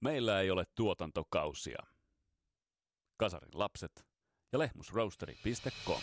[0.00, 1.78] Meillä ei ole tuotantokausia.
[3.16, 4.06] Kasarin lapset
[4.52, 6.00] ja lehmusroasteri.com.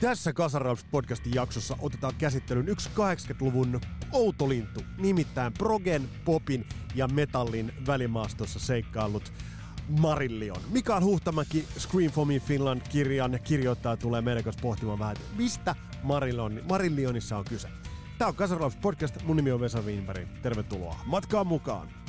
[0.00, 3.80] Tässä Kasaraus podcastin jaksossa otetaan käsittelyyn yksi 80-luvun
[4.12, 9.32] outolintu, nimittäin progen, popin ja metallin välimaastossa seikkaillut
[9.88, 10.60] Marillion.
[10.70, 15.36] Mikael Huhtamäki Scream for Me Finland kirjan ja kirjoittaa tulee meidän kanssa pohtimaan vähän, että
[15.36, 17.68] mistä Marillion, Marillionissa on kyse.
[18.18, 20.28] Tämä on Kasaraus podcast, mun nimi on Vesa Wienberg.
[20.42, 22.03] Tervetuloa matkaan mukaan!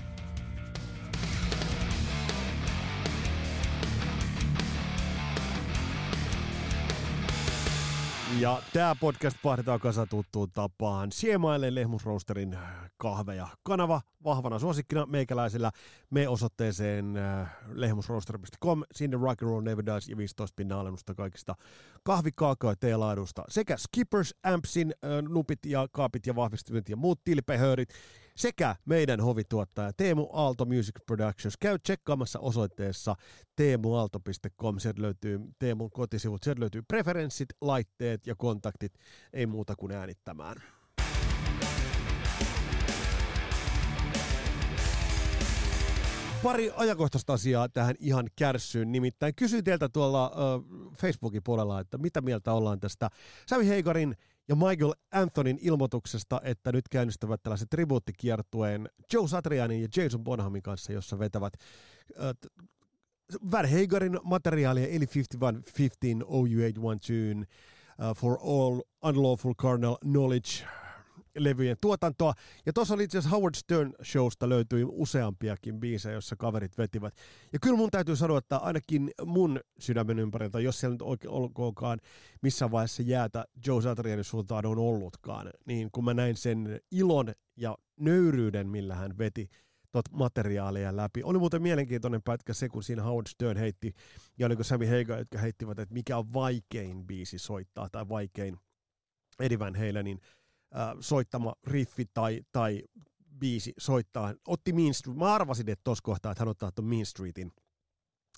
[8.40, 11.12] Ja tämä podcast pahdetaan kasa tuttuun tapaan.
[11.12, 12.58] Siemaille Lehmusroosterin
[12.98, 13.48] kahveja.
[13.64, 15.72] Kanava vahvana suosikkina meikäläisillä.
[16.10, 18.84] Me osoitteeseen äh, lehmusrooster.com.
[18.94, 21.56] Sinne rock and roll never dies ja 15 pinnan alennusta kaikista
[22.04, 23.44] kahvikaakaa ja teelaadusta.
[23.48, 27.90] Sekä Skippers, Ampsin, äh, nupit ja kaapit ja vahvistimet ja muut tilpehöörit
[28.38, 31.58] sekä meidän hovituottaja Teemu Aalto Music Productions.
[31.58, 33.16] Käy tsekkaamassa osoitteessa
[33.56, 34.80] teemuaalto.com.
[34.80, 38.94] Sieltä löytyy Teemun kotisivut, sieltä löytyy preferenssit, laitteet ja kontaktit.
[39.34, 40.56] Ei muuta kuin äänittämään.
[46.46, 48.92] pari ajankohtaista asiaa tähän ihan kärsyyn.
[48.92, 50.66] Nimittäin kysyin teiltä tuolla uh,
[51.02, 53.10] Facebookin puolella, että mitä mieltä ollaan tästä
[53.48, 54.16] Sammy Heigarin
[54.48, 60.94] ja Michael Anthonyn ilmoituksesta, että nyt käynnistävät tällaisen tribuuttikiertueen Joe Satrianin ja Jason Bonhamin kanssa,
[60.94, 61.54] jossa vetävät
[62.10, 62.52] uh,
[63.52, 70.66] Van Heigarin materiaalia, eli 5115 OU812 uh, for all unlawful carnal knowledge
[71.36, 72.34] levyjen tuotantoa.
[72.66, 77.14] Ja tuossa oli itse asiassa Howard Stern showsta löytyi useampiakin biisejä, joissa kaverit vetivät.
[77.54, 82.00] Ja kyllä mun täytyy sanoa, että ainakin mun sydämen ympäriltä, jos siellä nyt oikein olkoonkaan
[82.42, 87.78] missä vaiheessa jäätä Joe Satrianin suuntaan on ollutkaan, niin kun mä näin sen ilon ja
[88.00, 89.50] nöyryyden, millä hän veti
[89.92, 91.24] tot materiaalia läpi.
[91.24, 93.94] Oli muuten mielenkiintoinen pätkä se, kun siinä Howard Stern heitti,
[94.38, 98.58] ja oliko Sammy Hagar, jotka heittivät, että mikä on vaikein biisi soittaa, tai vaikein
[99.60, 100.45] Van Halenin äh,
[101.00, 102.84] soittama riffi tai, tai
[103.40, 104.34] biisi soittaa.
[104.48, 105.18] Otti Mean Street.
[105.18, 107.52] Mä arvasin, että tuossa kohtaa, että hän ottaa tuon Mean Streetin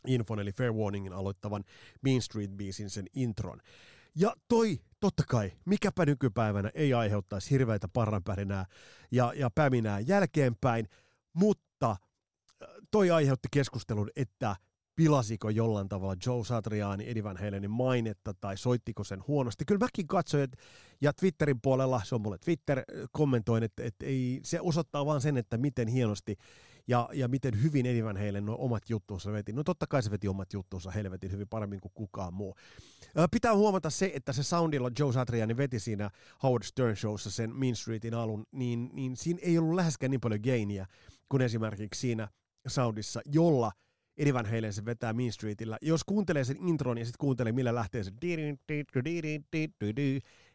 [0.08, 1.64] infon, eli Fair Warningin aloittavan
[2.02, 3.60] Mean Street-biisin sen intron.
[4.16, 8.66] Ja toi, totta kai, mikäpä nykypäivänä ei aiheuttaisi hirveitä parranpärinää
[9.12, 10.88] ja, ja päminää jälkeenpäin,
[11.34, 11.96] mutta
[12.92, 14.56] toi aiheutti keskustelun, että
[14.98, 19.66] pilasiko jollain tavalla Joe Satriani, Eddie Van Halenin mainetta tai soittiko sen huonosti.
[19.66, 20.58] Kyllä mäkin katsoin, että,
[21.02, 25.38] ja Twitterin puolella, se on mulle Twitter, kommentoin, että, että ei, se osoittaa vaan sen,
[25.38, 26.36] että miten hienosti
[26.88, 29.54] ja, ja miten hyvin Eddie Van Halen nuo omat juttuunsa veti.
[29.54, 32.56] No totta kai se veti omat juttuunsa helvetin hyvin paremmin kuin kukaan muu.
[33.32, 36.10] Pitää huomata se, että se soundilla Joe Satriani veti siinä
[36.44, 40.42] Howard Stern Showssa sen Mean Streetin alun, niin, niin siinä ei ollut läheskään niin paljon
[40.44, 40.86] gainia
[41.30, 42.28] kuin esimerkiksi siinä
[42.68, 43.72] soundissa, jolla–
[44.18, 45.78] Eddie Van Halen se vetää Mean Streetillä.
[45.82, 48.12] Jos kuuntelee sen intron ja sitten kuuntelee, millä lähtee se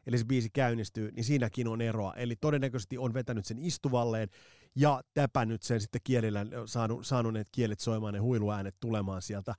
[0.06, 2.14] eli se biisi käynnistyy, niin siinäkin on eroa.
[2.14, 4.28] Eli todennäköisesti on vetänyt sen istuvalleen
[4.76, 9.54] ja täpännyt sen sitten kielillä, saanut, saanut ne kielet soimaan ne huiluäänet tulemaan sieltä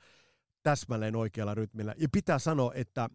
[0.64, 1.96] täsmälleen oikealla rytmillä.
[1.98, 3.10] Ja pitää sanoa, että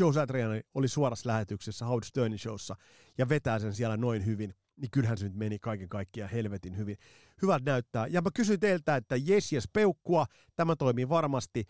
[0.00, 2.76] Joe Satriani oli suorassa lähetyksessä Howard Sternin showssa
[3.18, 6.96] ja vetää sen siellä noin hyvin niin kyllähän se nyt meni kaiken kaikkiaan helvetin hyvin.
[7.42, 8.06] Hyvät näyttää.
[8.06, 10.26] Ja mä kysyin teiltä, että jes jes peukkua,
[10.56, 11.64] tämä toimii varmasti,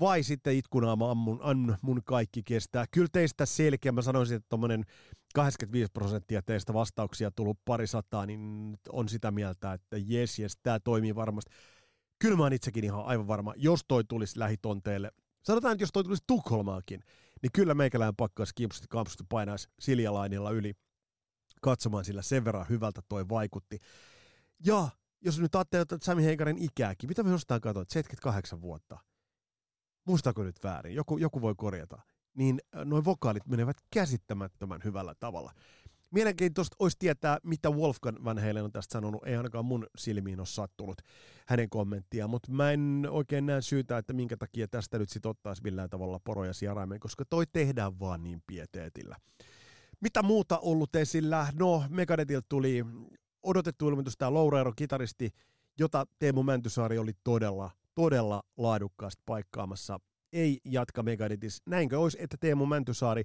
[0.00, 2.84] vai sitten itkunaama ammun, ammun mun kaikki kestää.
[2.90, 4.84] Kyllä teistä selkeä, mä sanoisin, että tuommoinen
[5.34, 10.80] 85 prosenttia teistä vastauksia tullut pari sataa, niin on sitä mieltä, että jes jes, tämä
[10.80, 11.50] toimii varmasti.
[12.18, 15.10] Kyllä mä oon itsekin ihan aivan varma, jos toi tulisi lähitonteelle,
[15.42, 17.00] sanotaan, että jos toi tulisi Tukholmaakin,
[17.42, 20.74] niin kyllä meikälään pakkaisi kimpsusti kampsusti painaisi Siljalainilla yli
[21.62, 23.78] katsomaan, sillä sen verran hyvältä toi vaikutti.
[24.66, 24.88] Ja
[25.20, 28.98] jos nyt ajattelee että Sami Heikarin ikääkin, mitä me jostain katsoin, 78 vuotta.
[30.04, 30.94] Muistaako nyt väärin?
[30.94, 32.00] Joku, joku voi korjata.
[32.34, 35.52] Niin äh, noin vokaalit menevät käsittämättömän hyvällä tavalla.
[36.10, 39.26] Mielenkiintoista olisi tietää, mitä Wolfgang Van Halen on tästä sanonut.
[39.26, 41.02] Ei ainakaan mun silmiin ole sattunut
[41.46, 45.62] hänen kommenttia, mutta mä en oikein näe syytä, että minkä takia tästä nyt sit ottaisi
[45.62, 49.16] millään tavalla poroja sijaraimeen, koska toi tehdään vaan niin pieteetillä.
[50.00, 51.46] Mitä muuta ollut esillä?
[51.54, 52.84] No, Megadetilta tuli
[53.42, 55.30] odotettu ilmoitus tämä Loureiro kitaristi,
[55.78, 60.00] jota Teemu Mäntysaari oli todella, todella laadukkaasti paikkaamassa.
[60.32, 61.62] Ei jatka Megadetis.
[61.66, 63.24] Näinkö olisi, että Teemu Mäntysaari,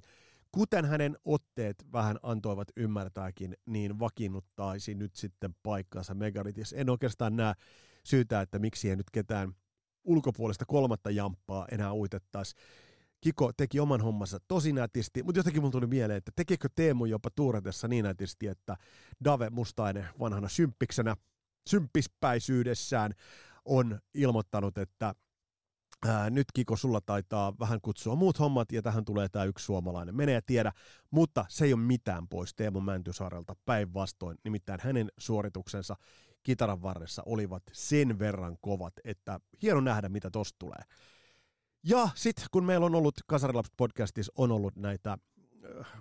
[0.52, 6.72] kuten hänen otteet vähän antoivat ymmärtääkin, niin vakiinnuttaisi nyt sitten paikkansa Megadetis.
[6.72, 7.54] En oikeastaan näe
[8.04, 9.52] syytä, että miksi ei nyt ketään
[10.04, 12.62] ulkopuolista kolmatta jamppaa enää uitettaisiin.
[13.24, 17.30] Kiko teki oman hommansa tosi nätisti, mutta jotenkin mulla tuli mieleen, että tekikö Teemu jopa
[17.30, 18.76] tuuretessa niin nätisti, että
[19.24, 21.16] Dave Mustainen vanhana symppiksenä,
[21.68, 23.14] symppispäisyydessään
[23.64, 25.14] on ilmoittanut, että
[26.06, 30.16] Ää, nyt Kiko, sulla taitaa vähän kutsua muut hommat ja tähän tulee tämä yksi suomalainen.
[30.16, 30.72] Mene ja tiedä,
[31.10, 34.38] mutta se ei ole mitään pois Teemu Mäntysaarelta päinvastoin.
[34.44, 35.96] Nimittäin hänen suorituksensa
[36.42, 40.82] kitaran varressa olivat sen verran kovat, että hieno nähdä, mitä tosta tulee.
[41.84, 45.18] Ja sitten kun meillä on ollut Kasarilaps podcastissa on ollut näitä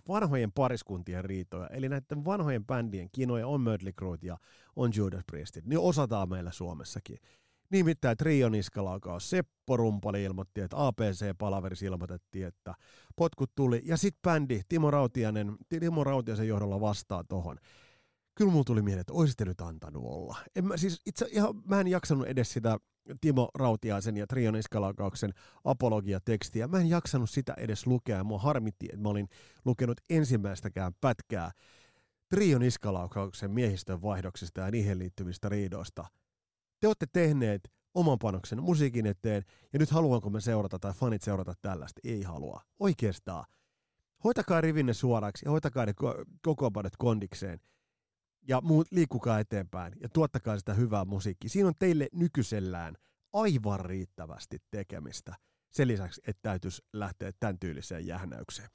[0.07, 4.37] vanhojen pariskuntien riitoja, eli näiden vanhojen bändien kinoja on Mötley Crue ja
[4.75, 7.17] on Judas Priestit, niin osataan meillä Suomessakin.
[7.69, 12.73] Nimittäin Trio Niskalaukaus, Seppo Rumpali ilmoitti, että APC-palaverissa ilmoitettiin, että
[13.15, 13.81] potkut tuli.
[13.85, 17.57] Ja sitten bändi Timo Rautianen, Timo Rautiasen johdolla vastaa tohon.
[18.35, 20.37] Kyllä mulla tuli mieleen, että olisit nyt antanut olla.
[20.55, 22.77] En mä, siis itse ihan, mä en jaksanut edes sitä
[23.21, 25.33] Timo Rautiaisen ja Trio Niskalaukauksen
[25.63, 26.67] apologiatekstiä.
[26.67, 28.23] Mä en jaksanut sitä edes lukea.
[28.23, 29.27] Mua harmitti, että mä olin
[29.65, 31.51] lukenut ensimmäistäkään pätkää
[32.29, 36.05] Trio Niskalaukauksen miehistön vaihdoksista ja niihin liittyvistä riidoista–
[36.83, 39.43] te olette tehneet oman panoksen musiikin eteen,
[39.73, 42.01] ja nyt haluanko me seurata tai fanit seurata tällaista?
[42.03, 42.61] Ei halua.
[42.79, 43.45] Oikeastaan.
[44.23, 45.93] Hoitakaa rivinne suoraksi ja hoitakaa ne
[46.41, 47.59] kokoonpanot kondikseen
[48.47, 51.49] ja muut, liikkukaa eteenpäin ja tuottakaa sitä hyvää musiikkia.
[51.49, 52.95] Siinä on teille nykyisellään
[53.33, 55.35] aivan riittävästi tekemistä.
[55.71, 58.69] Sen lisäksi, että täytyisi lähteä tämän tyyliseen jähnäykseen.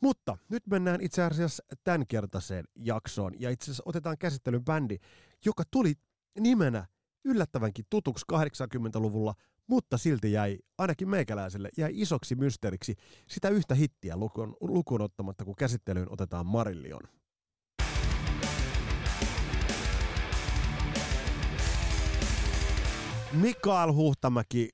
[0.00, 4.96] Mutta nyt mennään itse asiassa tämänkertaiseen jaksoon ja itse asiassa otetaan käsittelyn bändi,
[5.44, 5.94] joka tuli
[6.40, 6.86] nimenä
[7.24, 9.34] yllättävänkin tutuksi 80-luvulla,
[9.66, 12.94] mutta silti jäi, ainakin meikäläiselle, jäi isoksi mysteeriksi
[13.28, 17.19] sitä yhtä hittiä lukuun, lukuun ottamatta, kun käsittelyyn otetaan Marillion.
[23.32, 24.68] Mikael Huhtamäki,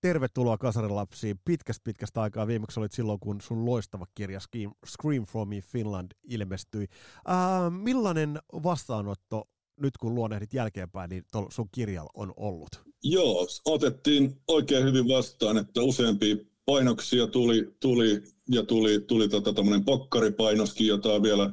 [0.00, 1.40] tervetuloa Kasarilapsiin.
[1.44, 2.46] Pitkästä pitkästä aikaa.
[2.46, 4.40] Viimeksi olit silloin, kun sun loistava kirja
[4.86, 6.86] Scream from Me Finland ilmestyi.
[7.28, 9.48] Äh, millainen vastaanotto
[9.80, 12.70] nyt kun luonehdit jälkeenpäin, niin sun kirjalla on ollut?
[13.02, 19.54] Joo, otettiin oikein hyvin vastaan, että useampia painoksia tuli, tuli ja tuli, tuli tota,
[19.84, 21.50] pokkaripainoskin, jota on vielä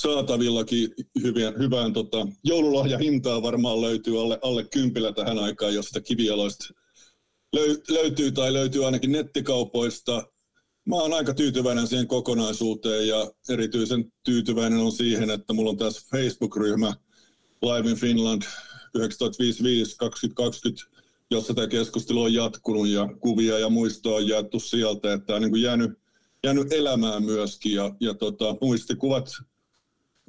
[0.00, 6.74] saatavillakin hyvien, hyvään tota, joululahjahintaa varmaan löytyy alle, alle kympillä tähän aikaan, jos sitä kivialoista
[7.52, 10.26] löy, löytyy tai löytyy ainakin nettikaupoista.
[10.84, 16.08] Mä oon aika tyytyväinen siihen kokonaisuuteen ja erityisen tyytyväinen on siihen, että mulla on tässä
[16.10, 16.94] Facebook-ryhmä–
[17.62, 18.48] Live in Finland 1955-2020,
[21.30, 25.42] jossa tämä keskustelu on jatkunut ja kuvia ja muistoa on jaettu sieltä, että tämä on
[25.42, 25.90] niin jäänyt,
[26.44, 29.30] jäänyt elämään myöskin ja, ja tota, muistikuvat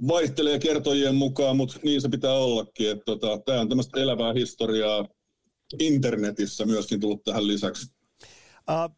[0.07, 2.91] vaihtelee kertojien mukaan, mutta niin se pitää ollakin.
[2.91, 5.05] Että tota, tämä on tämmöistä elävää historiaa
[5.79, 7.91] internetissä myöskin tullut tähän lisäksi.
[8.69, 8.95] Uh,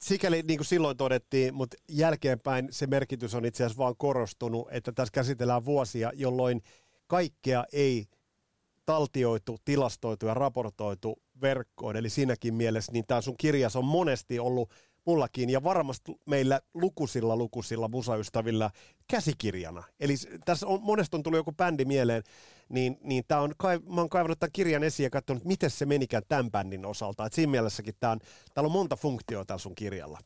[0.00, 4.92] sikäli niin kuin silloin todettiin, mutta jälkeenpäin se merkitys on itse asiassa vaan korostunut, että
[4.92, 6.62] tässä käsitellään vuosia, jolloin
[7.06, 8.04] kaikkea ei
[8.86, 11.96] taltioitu, tilastoitu ja raportoitu verkkoon.
[11.96, 14.70] Eli siinäkin mielessä niin tämä sun kirjas on monesti ollut
[15.06, 18.70] mullakin ja varmasti meillä lukusilla lukusilla musaystävillä
[19.08, 19.82] käsikirjana.
[20.00, 20.14] Eli
[20.44, 22.22] tässä on, monesti on tullut joku bändi mieleen,
[22.68, 23.54] niin, niin tää on,
[23.94, 27.26] mä oon kaivannut tämän kirjan esiin ja katsonut, miten se menikään tämän bändin osalta.
[27.26, 28.18] Et siinä mielessäkin tää on,
[28.54, 30.18] täällä on monta funktioa täällä sun kirjalla.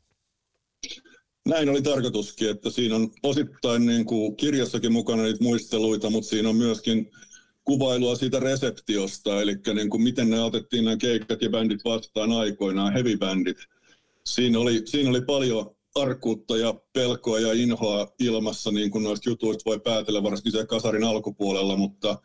[1.48, 6.48] Näin oli tarkoituskin, että siinä on osittain niin kuin kirjassakin mukana niitä muisteluita, mutta siinä
[6.48, 7.10] on myöskin
[7.64, 12.92] kuvailua siitä reseptiosta, eli niin kuin miten ne otettiin nämä keikat ja bändit vastaan aikoinaan,
[12.92, 13.77] heavy-bändit.
[14.28, 19.62] Siinä oli, siinä oli paljon arkuutta ja pelkoa ja inhoa ilmassa, niin kuin noista jutuista
[19.70, 22.18] voi päätellä, varsinkin se kasarin alkupuolella, mutta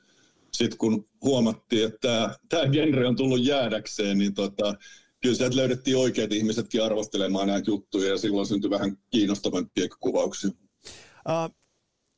[0.54, 4.76] sitten kun huomattiin, että tämä, genre on tullut jäädäkseen, niin tota,
[5.22, 10.50] kyllä sieltä löydettiin oikeat ihmisetkin arvostelemaan näitä juttuja ja silloin syntyi vähän kiinnostavampia kuvauksia.
[10.50, 11.56] Uh,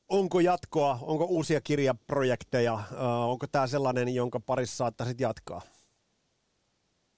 [0.09, 5.61] onko jatkoa, onko uusia kirjaprojekteja, uh, onko tämä sellainen, jonka parissa saattaisit jatkaa?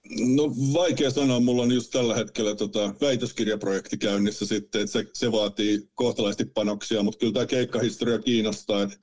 [0.09, 5.31] No vaikea sanoa, mulla on just tällä hetkellä tota, väitöskirjaprojekti käynnissä sitten, että se, se
[5.31, 8.97] vaatii kohtalaisesti panoksia, mutta kyllä tämä keikkahistoria kiinnostaa, että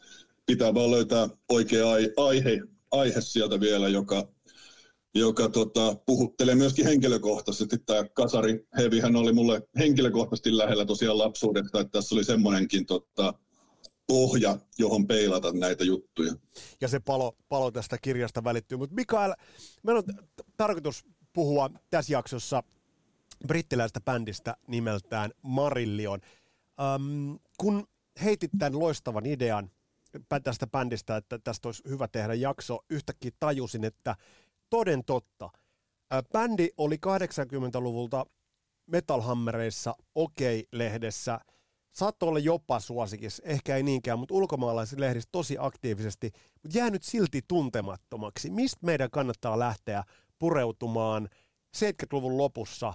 [0.46, 4.28] pitää vaan löytää oikea aihe, aihe sieltä vielä, joka,
[5.14, 7.78] joka tota, puhuttelee myöskin henkilökohtaisesti.
[7.78, 13.34] Tämä Kasari Hevihän oli mulle henkilökohtaisesti lähellä tosiaan lapsuudesta, että tässä oli semmoinenkin tota,
[14.06, 16.34] pohja, johon peilata näitä juttuja.
[16.80, 18.78] Ja se palo, palo tästä kirjasta välittyy.
[18.78, 19.34] Mutta Mikael,
[19.82, 20.04] meillä on
[20.56, 22.62] tarkoitus puhua tässä jaksossa
[23.46, 26.20] brittiläisestä bändistä nimeltään Marillion.
[26.96, 27.86] Um, kun
[28.24, 29.70] heitit tämän loistavan idean
[30.44, 34.16] tästä bändistä, että tästä olisi hyvä tehdä jakso, yhtäkkiä tajusin, että
[34.70, 35.50] toden totta,
[36.32, 38.26] Bändi oli 80-luvulta
[38.86, 41.40] Metalhammereissa OK-lehdessä.
[41.92, 46.30] Saattoi olla jopa suosikis, ehkä ei niinkään, mutta ulkomaalaisissa lehdissä tosi aktiivisesti,
[46.62, 48.50] mutta jäänyt silti tuntemattomaksi.
[48.50, 50.04] Mistä meidän kannattaa lähteä
[50.38, 51.28] pureutumaan
[51.76, 52.94] 70-luvun lopussa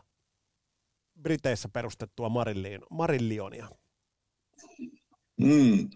[1.21, 3.69] Briteissä perustettua Marillion, Marillionia?
[5.37, 5.89] Mm.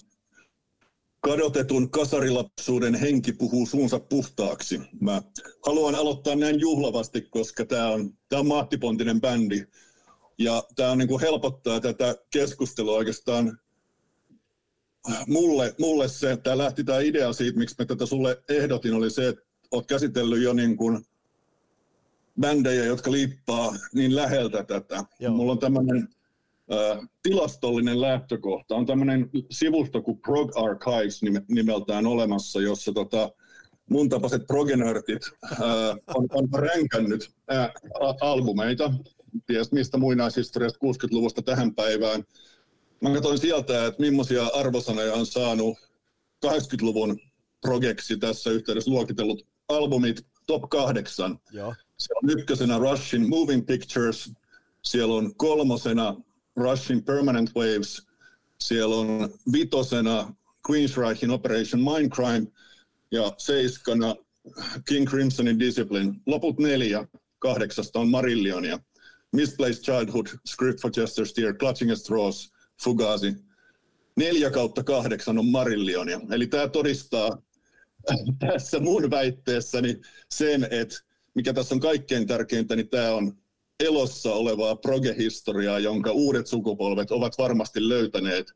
[1.19, 4.81] Kadotetun kasarilapsuuden henki puhuu suunsa puhtaaksi.
[5.01, 5.21] Mä
[5.65, 9.65] haluan aloittaa näin juhlavasti, koska tämä on, tää on maattipontinen bändi.
[10.37, 13.59] Ja tämä on niinku helpottaa tätä keskustelua oikeastaan
[15.27, 19.27] mulle, mulle se, tämä lähti tämä idea siitä, miksi mä tätä sulle ehdotin, oli se,
[19.27, 21.05] että olet käsitellyt jo niin kuin
[22.39, 25.03] bändejä, jotka liippaa niin läheltä tätä.
[25.19, 25.33] Joo.
[25.33, 26.07] Mulla on tämmöinen
[27.23, 28.75] tilastollinen lähtökohta.
[28.75, 33.31] On tämmöinen sivusto kuin Prog Archives nimeltään olemassa, jossa tota,
[33.89, 35.21] mun tapaiset progenörtit
[36.15, 37.73] on, on ränkännyt ää,
[38.21, 38.93] albumeita,
[39.47, 42.23] ties mistä muinaishistoriasta 60-luvusta tähän päivään.
[43.01, 45.77] Mä katsoin sieltä, että millaisia arvosanoja on saanut
[46.45, 47.19] 80-luvun
[47.61, 51.39] progeksi tässä yhteydessä luokitellut albumit top kahdeksan.
[51.51, 51.73] Joo.
[51.97, 54.31] Siellä on ykkösenä Russian Moving Pictures,
[54.83, 56.15] siellä on kolmosena
[56.55, 58.07] Russian Permanent Waves,
[58.59, 60.35] siellä on vitosena
[60.69, 62.47] Queensrychin Operation Mindcrime
[63.11, 64.15] ja seiskana
[64.87, 66.13] King Crimsonin Discipline.
[66.25, 67.07] Loput neljä
[67.39, 68.79] kahdeksasta on Marillionia.
[69.31, 73.35] Misplaced Childhood, Script for Chester Steer, Clutching at Straws, Fugazi.
[74.17, 76.21] Neljä kautta kahdeksan on Marillionia.
[76.31, 77.41] Eli tämä todistaa
[78.47, 80.95] tässä mun väitteessäni sen, että
[81.35, 83.37] mikä tässä on kaikkein tärkeintä, niin tämä on
[83.79, 88.47] elossa olevaa progehistoriaa, jonka uudet sukupolvet ovat varmasti löytäneet,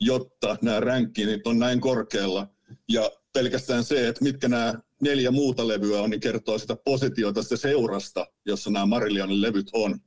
[0.00, 2.48] jotta nämä ränkkinit on näin korkealla.
[2.88, 7.56] Ja pelkästään se, että mitkä nämä neljä muuta levyä on, niin kertoo sitä positiota sitä
[7.56, 10.00] seurasta, jossa nämä Marillionin levyt on.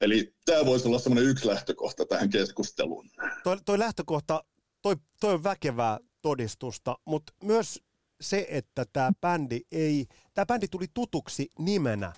[0.00, 3.10] Eli tämä voisi olla semmoinen yksi lähtökohta tähän keskusteluun.
[3.44, 4.44] Toi, toi lähtökohta,
[4.82, 7.80] toi, toi on väkevää todistusta, mutta myös
[8.20, 12.12] se, että tämä bändi ei, tämä bändi tuli tutuksi nimenä.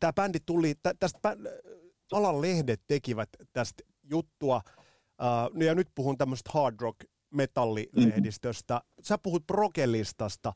[0.00, 1.36] Tämä bändi tuli, tästä
[2.12, 4.60] alan lehdet tekivät tästä juttua,
[5.64, 7.00] ja nyt puhun tämmöistä hard rock
[7.30, 8.74] metallilehdistöstä.
[8.74, 9.04] Mm-hmm.
[9.04, 10.52] Sä puhut prokelistasta.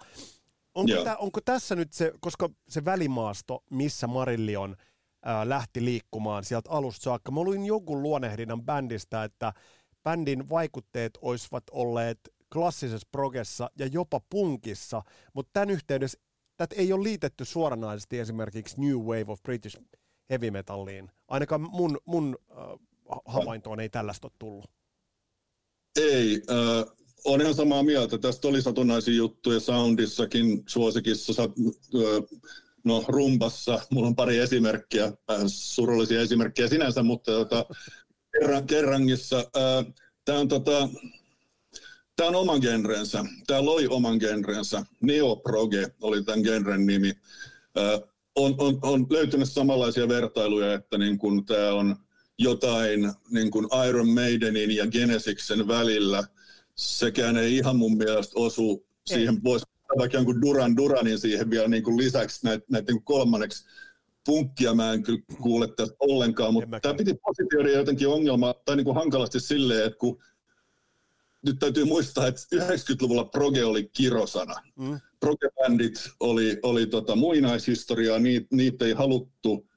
[0.75, 4.77] Onko, tä, onko tässä nyt se, koska se välimaasto, missä Marillion
[5.25, 9.53] ää, lähti liikkumaan sieltä alusta saakka, mä luin jonkun luonehdinnan bändistä, että
[10.03, 12.19] bändin vaikutteet olisivat olleet
[12.53, 15.03] klassisessa progessa ja jopa punkissa,
[15.35, 16.19] mutta tämän yhteydessä
[16.57, 19.81] tätä ei ole liitetty suoranaisesti esimerkiksi New Wave of British
[20.31, 21.11] Heavy Metalliin.
[21.29, 22.57] Ainakaan mun, mun äh,
[23.27, 24.71] havaintoon ei tällaista ole tullut.
[26.01, 28.19] Ei, äh, on ihan samaa mieltä.
[28.19, 32.39] Tästä oli satunnaisia juttuja Soundissakin, suosikissa, äh,
[32.85, 33.81] no rumpassa.
[33.91, 37.67] Mulla on pari esimerkkiä, äh, surullisia esimerkkejä sinänsä, mutta tota,
[38.33, 39.39] kerran, kerrangissa.
[39.39, 39.95] Äh,
[40.29, 40.89] Tämä on tota,
[42.19, 43.25] Tämä on oman genrensä.
[43.47, 44.85] Tämä loi oman genrensä.
[45.01, 47.13] Neoproge oli tämän genren nimi.
[48.35, 51.97] on, on, on löytynyt samanlaisia vertailuja, että niin kun tämä on
[52.39, 56.25] jotain niin kuin Iron Maidenin ja Genesiksen välillä.
[56.75, 59.67] Sekään ei ihan mun mielestä osu siihen, voisi
[59.99, 63.65] vaikka jonkun Duran Duranin siihen vielä niin kuin lisäksi näitä, näitä niin kolmanneksi
[64.27, 68.85] punkkia mä en kyllä kuule tästä ollenkaan, mutta tämä piti positioida jotenkin ongelma, tai niin
[68.85, 70.19] kuin hankalasti silleen, että kun
[71.47, 74.55] nyt täytyy muistaa, että 90-luvulla proge oli kirosana.
[74.77, 75.01] Mm.
[75.21, 79.69] Proge-bändit oli, oli tota muinaishistoriaa, niitä, niitä ei haluttu,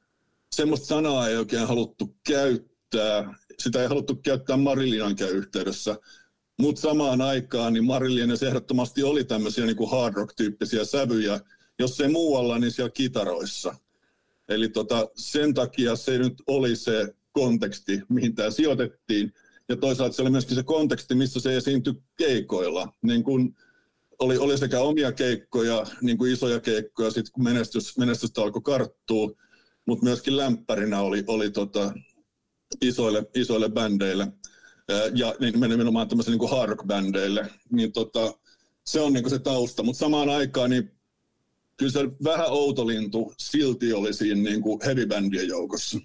[0.55, 5.97] semmoista sanaa ei oikein haluttu käyttää, sitä ei haluttu käyttää Marillinankään yhteydessä.
[6.59, 11.39] Mutta samaan aikaan niin Marillion ehdottomasti oli tämmöisiä niin hard rock-tyyppisiä sävyjä,
[11.79, 13.75] jos ei muualla, niin siellä kitaroissa.
[14.49, 19.33] Eli tota, sen takia se nyt oli se konteksti, mihin tämä sijoitettiin
[19.71, 22.93] ja toisaalta se oli myöskin se konteksti, missä se esiintyi keikoilla.
[23.01, 23.55] Niin kun
[24.19, 29.31] oli, oli sekä omia keikkoja, niin kuin isoja keikkoja, sitten kun menestys, menestystä alkoi karttua,
[29.85, 31.93] mutta myöskin lämpärinä oli, oli tota,
[32.81, 34.27] isoille, isoille bändeille
[35.13, 37.45] ja niin nimenomaan tämmöisille niin hard rock-bändeille.
[37.71, 38.33] Niin tota,
[38.85, 40.91] se on niin se tausta, mutta samaan aikaan niin
[41.77, 45.99] kyllä se vähän outolintu silti oli siinä niin heavy-bändien joukossa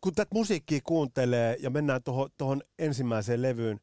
[0.00, 2.00] kun tätä musiikkia kuuntelee ja mennään
[2.38, 3.80] tuohon ensimmäiseen levyyn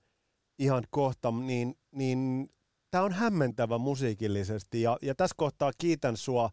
[0.59, 2.49] ihan kohta, niin, niin
[2.91, 4.81] tämä on hämmentävä musiikillisesti.
[4.81, 6.49] Ja, ja tässä kohtaa kiitän sua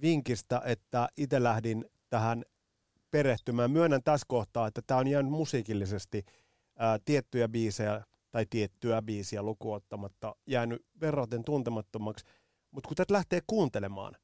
[0.00, 2.44] vinkistä, että itse lähdin tähän
[3.10, 3.70] perehtymään.
[3.70, 6.24] Myönnän tässä kohtaa, että tämä on jäänyt musiikillisesti
[6.78, 12.24] ää, tiettyjä biisejä tai tiettyä biisiä lukuottamatta jäänyt verraten tuntemattomaksi.
[12.70, 14.16] Mutta kun tätä lähtee kuuntelemaan,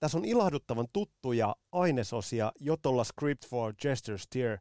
[0.00, 4.58] tässä on ilahduttavan tuttuja ainesosia jo tuolla Script for Gesture Steer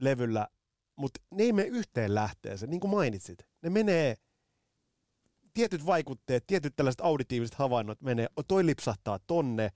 [0.00, 0.48] levyllä,
[0.96, 3.46] mutta ne ei mene yhteen lähteeseen, niin kuin mainitsit.
[3.62, 4.16] Ne menee,
[5.54, 9.70] tietyt vaikutteet, tietyt tällaiset auditiiviset havainnot menee, toi lipsahtaa tonne,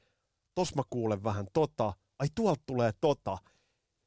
[0.54, 3.38] tos mä kuulen vähän tota, ai tuolta tulee tota.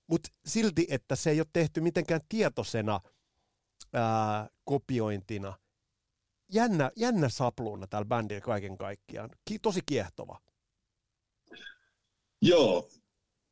[0.08, 3.00] Mutta silti, että se ei ole tehty mitenkään tietoisena
[3.94, 5.53] ää, kopiointina.
[6.53, 9.29] Jännä, jännä sapluuna täällä bändillä kaiken kaikkiaan.
[9.46, 10.39] Ki- tosi kiehtova.
[12.42, 12.89] Joo.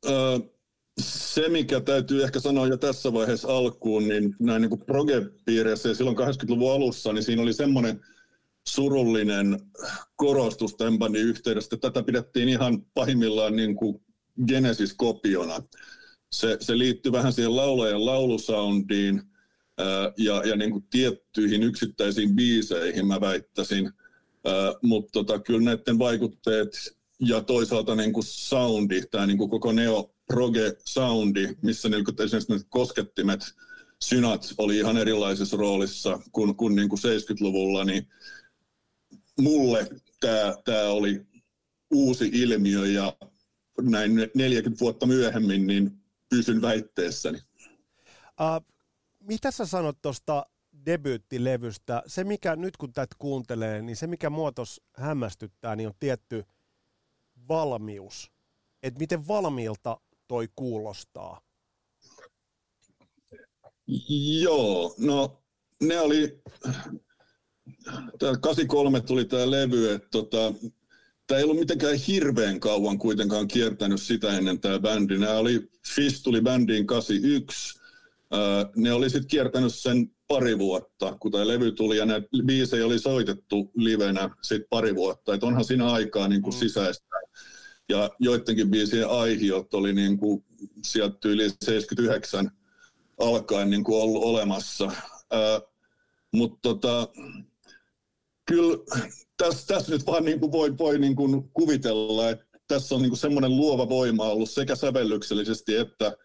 [0.08, 0.40] Ö,
[1.00, 6.16] se, mikä täytyy ehkä sanoa jo tässä vaiheessa alkuun, niin näin niin proge-piireissä ja silloin
[6.16, 8.00] 80-luvun alussa, niin siinä oli semmoinen
[8.68, 9.60] surullinen
[10.16, 11.76] korostus bandin yhteydestä.
[11.76, 14.02] Tätä pidettiin ihan pahimmillaan niin kuin
[14.46, 15.62] Genesis-kopiona.
[16.32, 19.22] Se, se liittyy vähän siihen laulajan laulusoundiin
[19.78, 23.92] ää, ja, ja niin kuin tiettyihin yksittäisiin biiseihin, mä väittäisin.
[24.82, 26.68] Mutta tota, kyllä näiden vaikutteet
[27.20, 32.22] ja toisaalta niin kuin soundi, tämä niin kuin koko neo proge soundi, missä niin kuin
[32.22, 33.40] esimerkiksi koskettimet,
[34.02, 38.08] synat oli ihan erilaisessa roolissa kuin, kuin, niin kuin 70-luvulla, niin
[39.40, 39.88] mulle
[40.20, 41.26] tämä, tämä oli
[41.90, 43.16] uusi ilmiö ja
[43.82, 45.90] näin 40 vuotta myöhemmin niin
[46.28, 47.38] pysyn väitteessäni.
[48.40, 48.74] Uh,
[49.20, 50.46] mitä sä sanot tuosta
[50.86, 52.02] debyyttilevystä?
[52.06, 56.44] Se, mikä nyt kun tätä kuuntelee, niin se, mikä muotos hämmästyttää, niin on tietty
[57.48, 58.30] valmius.
[58.82, 61.40] Että miten valmiilta toi kuulostaa?
[64.40, 65.44] Joo, no
[65.82, 66.42] ne oli,
[68.18, 70.54] tämä 83 tuli tämä levy, että tota,
[71.26, 75.18] tämä ei ollut mitenkään hirveän kauan kuitenkaan kiertänyt sitä ennen tämä bändi.
[75.18, 77.80] Nämä oli, Fish tuli bändiin 81,
[78.76, 82.98] ne oli sitten kiertänyt sen pari vuotta, kun tämä levy tuli, ja näitä biisejä oli
[82.98, 85.34] soitettu livenä sitten pari vuotta.
[85.34, 86.58] Et onhan siinä aikaa niin kuin mm.
[86.58, 87.06] sisäistä.
[87.88, 90.44] Ja joidenkin biisien aihiot oli niin kuin
[90.84, 92.50] sieltä yli 79
[93.20, 94.92] alkaen niin kuin ollut olemassa.
[96.32, 97.08] Mutta tota,
[98.46, 98.78] kyllä
[99.36, 103.10] tässä, tässä nyt vaan niin kuin voi, voi niin kuin kuvitella, että tässä on niin
[103.10, 106.16] kuin semmoinen luova voima ollut sekä sävellyksellisesti että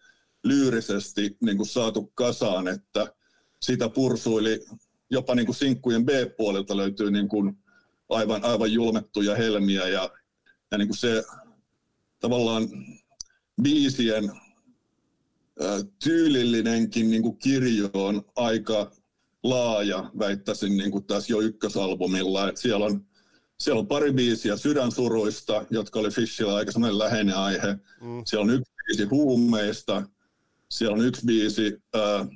[0.44, 3.14] lyyrisesti niin kuin saatu kasaan, että
[3.62, 4.64] sitä pursuili
[5.10, 7.58] jopa niin kuin sinkkujen B-puolelta löytyy niin kuin
[8.08, 10.10] aivan, aivan julmettuja helmiä ja,
[10.70, 11.24] ja niin kuin se
[12.20, 12.68] tavallaan
[13.62, 14.32] biisien
[16.04, 18.90] tyylillinenkin niin kuin kirjo on aika
[19.42, 22.48] laaja, väittäisin niin kuin tässä jo ykkösalbumilla.
[22.48, 23.06] Et siellä, on,
[23.60, 27.72] siellä on pari biisiä sydänsuruista, jotka oli Fishillä aika semmoinen läheinen aihe.
[28.00, 28.22] Mm.
[28.26, 30.02] Siellä on yksi biisi huumeista,
[30.70, 32.28] siellä on yksi biisi äh,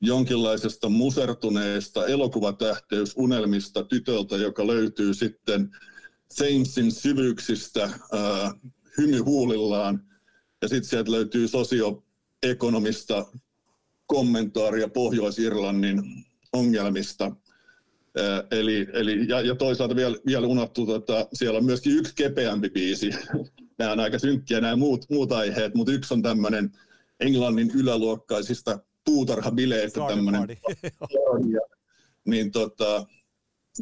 [0.00, 5.70] jonkinlaisesta musertuneesta elokuvatähteysunelmista tytöltä, joka löytyy sitten
[6.36, 8.52] Thamesin syvyyksistä äh,
[8.98, 10.02] hymyhuulillaan.
[10.62, 13.26] Ja sitten sieltä löytyy sosioekonomista
[14.06, 16.02] kommentaaria Pohjois-Irlannin
[16.52, 17.32] ongelmista.
[18.50, 23.10] Eli, eli, ja, ja toisaalta vielä, vielä unohtu, tota, siellä on myöskin yksi kepeämpi biisi.
[23.78, 26.70] nämä on aika synkkiä nämä muut, muut aiheet, mutta yksi on tämmöinen
[27.20, 30.48] Englannin yläluokkaisista puutarhabileistä tämmöinen.
[32.30, 33.06] niin tota,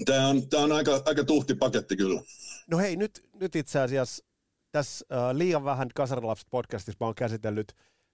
[0.04, 2.22] tämä on, tää on aika, aika tuhti paketti kyllä.
[2.70, 4.24] No hei, nyt, nyt itse asiassa
[4.72, 7.72] tässä uh, liian vähän Kasarilapset podcastissa mä oon käsitellyt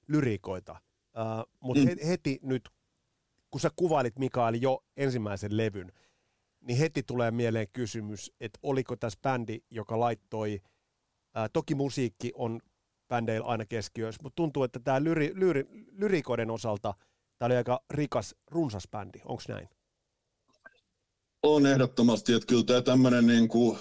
[0.09, 2.07] lyrikoita, uh, mutta mm.
[2.07, 2.69] heti nyt,
[3.51, 5.93] kun sä kuvailit Mikael jo ensimmäisen levyn,
[6.61, 12.61] niin heti tulee mieleen kysymys, että oliko tässä bändi, joka laittoi, uh, toki musiikki on
[13.11, 16.95] bändeillä aina keskiössä, mutta tuntuu, että tämä lyri, lyri, lyrikoiden osalta
[17.39, 19.69] tämä oli aika rikas, runsas bändi, onko näin?
[21.43, 23.79] On ehdottomasti, että kyllä tämä tämmöinen niin kuin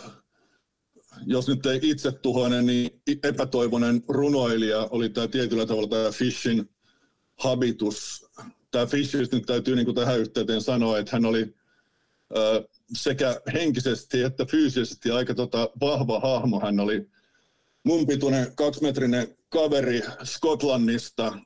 [1.26, 6.70] jos nyt ei itse tuhoinen, niin epätoivoinen runoilija oli tämä tietyllä tavalla tämä Fishin
[7.40, 8.26] habitus.
[8.72, 11.56] Tämä Fish nyt täytyy niin kuin tähän yhteyteen sanoa, että hän oli
[12.94, 16.60] sekä henkisesti että fyysisesti aika tota, vahva hahmo.
[16.60, 17.10] Hän oli
[17.90, 21.40] mun pituinen kaksimetrinen kaveri Skotlannista.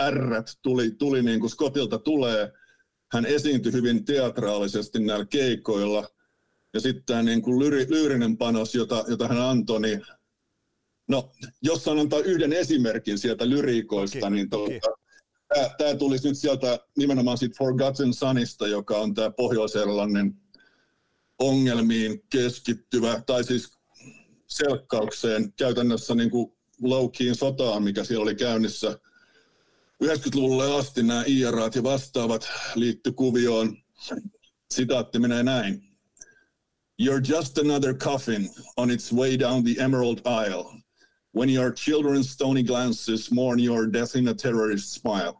[0.00, 2.52] Ärrät tuli, tuli niin kuin Skotilta tulee.
[3.12, 6.08] Hän esiintyi hyvin teatraalisesti näillä keikoilla–
[6.74, 10.02] ja sitten tämä niin kuin lyri, lyyrinen panos, jota, jota hän antoi, niin
[11.08, 14.94] no, jos saan antaa yhden esimerkin sieltä lyriikoista, okay, niin tuota, okay.
[15.54, 19.72] tämä, tämä tulisi nyt sieltä nimenomaan siitä Forgotten Sunista, joka on tämä pohjois
[21.38, 23.77] ongelmiin keskittyvä, tai siis
[24.48, 28.98] selkkaukseen käytännössä niin kuin Loukiin sotaan, mikä siellä oli käynnissä
[30.04, 33.76] 90-luvulle asti nämä IRAat ja vastaavat liittykuvioon.
[34.70, 35.82] Sitaatti menee näin.
[37.02, 40.82] You're just another coffin on its way down the Emerald Isle.
[41.36, 45.32] When your children's stony glances mourn your death in a terrorist smile.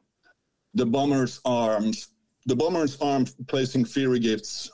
[0.77, 2.09] The bomber's arms,
[2.47, 4.71] the bomber's arms placing fiery gifts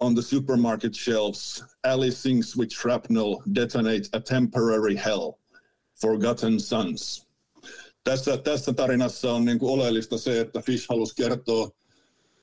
[0.00, 1.64] on the supermarket shelves.
[1.84, 5.32] Alley sinks with shrapnel detonate a temporary hell.
[6.00, 7.26] Forgotten Sons.
[8.04, 11.70] Tässä, tässä tarinassa on niin kuin oleellista se, että Fish halusi kertoa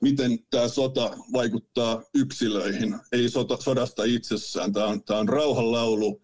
[0.02, 4.74] miten tämä sota vaikuttaa yksilöihin, ei sota, sodasta itsessään.
[4.74, 6.22] Tämä on, tämä on rauhanlaulu,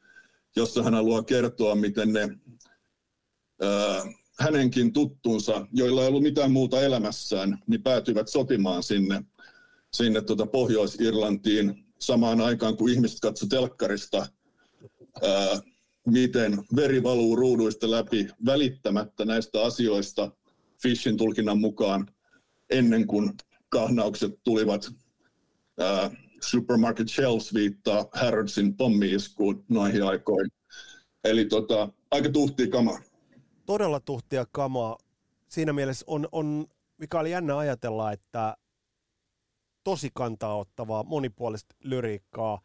[0.56, 2.38] jossa hän haluaa kertoa, miten ne
[3.62, 4.04] ää,
[4.40, 9.24] hänenkin tuttunsa, joilla ei ollut mitään muuta elämässään, niin päätyvät sotimaan sinne,
[9.94, 14.18] sinne tuota Pohjois-Irlantiin samaan aikaan, kun ihmiset katsoivat telkkarista,
[15.22, 15.62] ää,
[16.08, 20.32] miten veri valuu ruuduista läpi välittämättä näistä asioista
[20.82, 22.08] Fishin tulkinnan mukaan
[22.70, 23.34] ennen kuin
[23.70, 24.92] kahnaukset tulivat.
[25.80, 30.52] Ää, Supermarket Shelves viittaa Harrodsin pommi-iskuun noihin aikoihin.
[31.24, 33.00] Eli tota, aika tuhtia kamaa.
[33.66, 34.98] Todella tuhtia kamaa.
[35.50, 36.66] Siinä mielessä on, on
[36.98, 38.58] mikä oli jännä ajatella, että
[39.84, 42.62] tosi kantaa ottavaa, monipuolista lyriikkaa,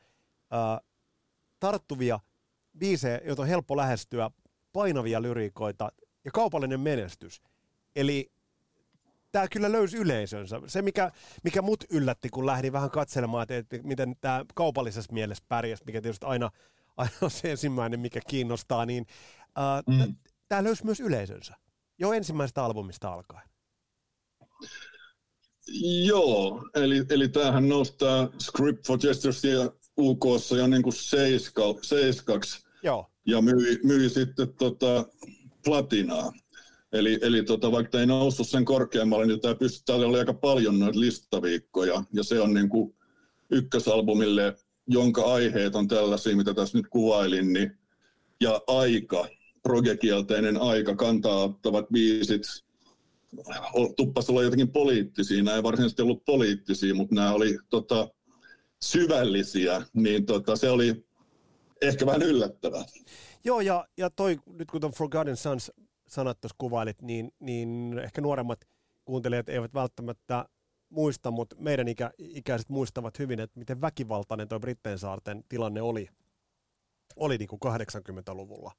[0.50, 0.80] ää,
[1.60, 2.20] tarttuvia
[2.78, 4.30] biisejä, joita on helppo lähestyä,
[4.72, 5.92] painavia lyriikoita
[6.24, 7.42] ja kaupallinen menestys.
[7.96, 8.32] Eli
[9.32, 10.60] tämä kyllä löysi yleisönsä.
[10.66, 11.10] Se, mikä,
[11.44, 16.00] mikä mut yllätti, kun lähdin vähän katselemaan, että, että miten tämä kaupallisessa mielessä pärjäsi, mikä
[16.00, 16.50] tietysti aina,
[16.96, 19.06] aina on se ensimmäinen, mikä kiinnostaa, niin
[19.58, 20.16] äh, mm.
[20.48, 21.54] tämä löysi myös yleisönsä
[21.98, 23.48] jo ensimmäisestä albumista alkaen.
[26.04, 30.24] Joo, eli, eli tämähän nostaa Script for Gestures ja UK
[30.56, 33.10] jo niin kuin seiska, seiskaksi Joo.
[33.26, 35.06] ja myi, myi sitten tota
[35.64, 36.32] platinaa.
[36.92, 41.00] Eli, eli tota, vaikka ei noussut sen korkeammalle, niin tämä pystyy, oli aika paljon noita
[41.00, 42.94] listaviikkoja, ja se on niin kuin
[43.50, 47.78] ykkösalbumille, jonka aiheet on tällaisia, mitä tässä nyt kuvailin, niin,
[48.40, 49.28] ja aika,
[49.62, 52.42] progekielteinen aika, kantaa ottavat biisit,
[53.96, 58.08] tuppas olla jotenkin poliittisia, nämä ei varsinaisesti ollut poliittisia, mutta nämä oli tota,
[58.82, 61.06] syvällisiä, niin tota, se oli
[61.82, 62.84] ehkä vähän yllättävää.
[63.44, 65.72] Joo, ja, ja toi, nyt kun tuon Forgotten Sons
[66.08, 68.60] sanat tuossa kuvailit, niin, niin ehkä nuoremmat
[69.04, 70.44] kuuntelijat eivät välttämättä
[70.88, 76.08] muista, mutta meidän ikä, ikäiset muistavat hyvin, että miten väkivaltainen tuo Britteen saarten tilanne oli,
[77.16, 78.72] oli niin kuin 80-luvulla.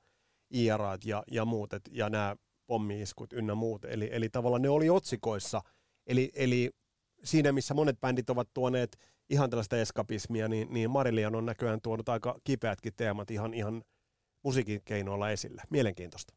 [0.49, 2.35] IRA ja, ja muut, et, ja nämä
[2.69, 3.86] pommiiskut ynnä muut.
[3.86, 5.62] Eli, eli tavallaan ne oli otsikoissa.
[6.08, 6.69] Eli, eli
[7.23, 8.97] siinä, missä monet bändit ovat tuoneet
[9.29, 13.84] ihan tällaista eskapismia, niin, niin Marillion on näköjään tuonut aika kipeätkin teemat ihan, ihan
[14.43, 15.62] musiikin keinoilla esille.
[15.69, 16.34] Mielenkiintoista.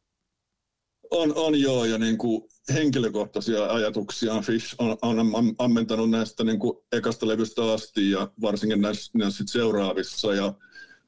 [1.10, 2.42] On, on joo, ja niin kuin
[2.74, 5.16] henkilökohtaisia ajatuksia Fish on, on
[5.58, 10.34] ammentanut näistä niin kuin ekasta levystä asti ja varsinkin näissä, näissä seuraavissa.
[10.34, 10.54] Ja,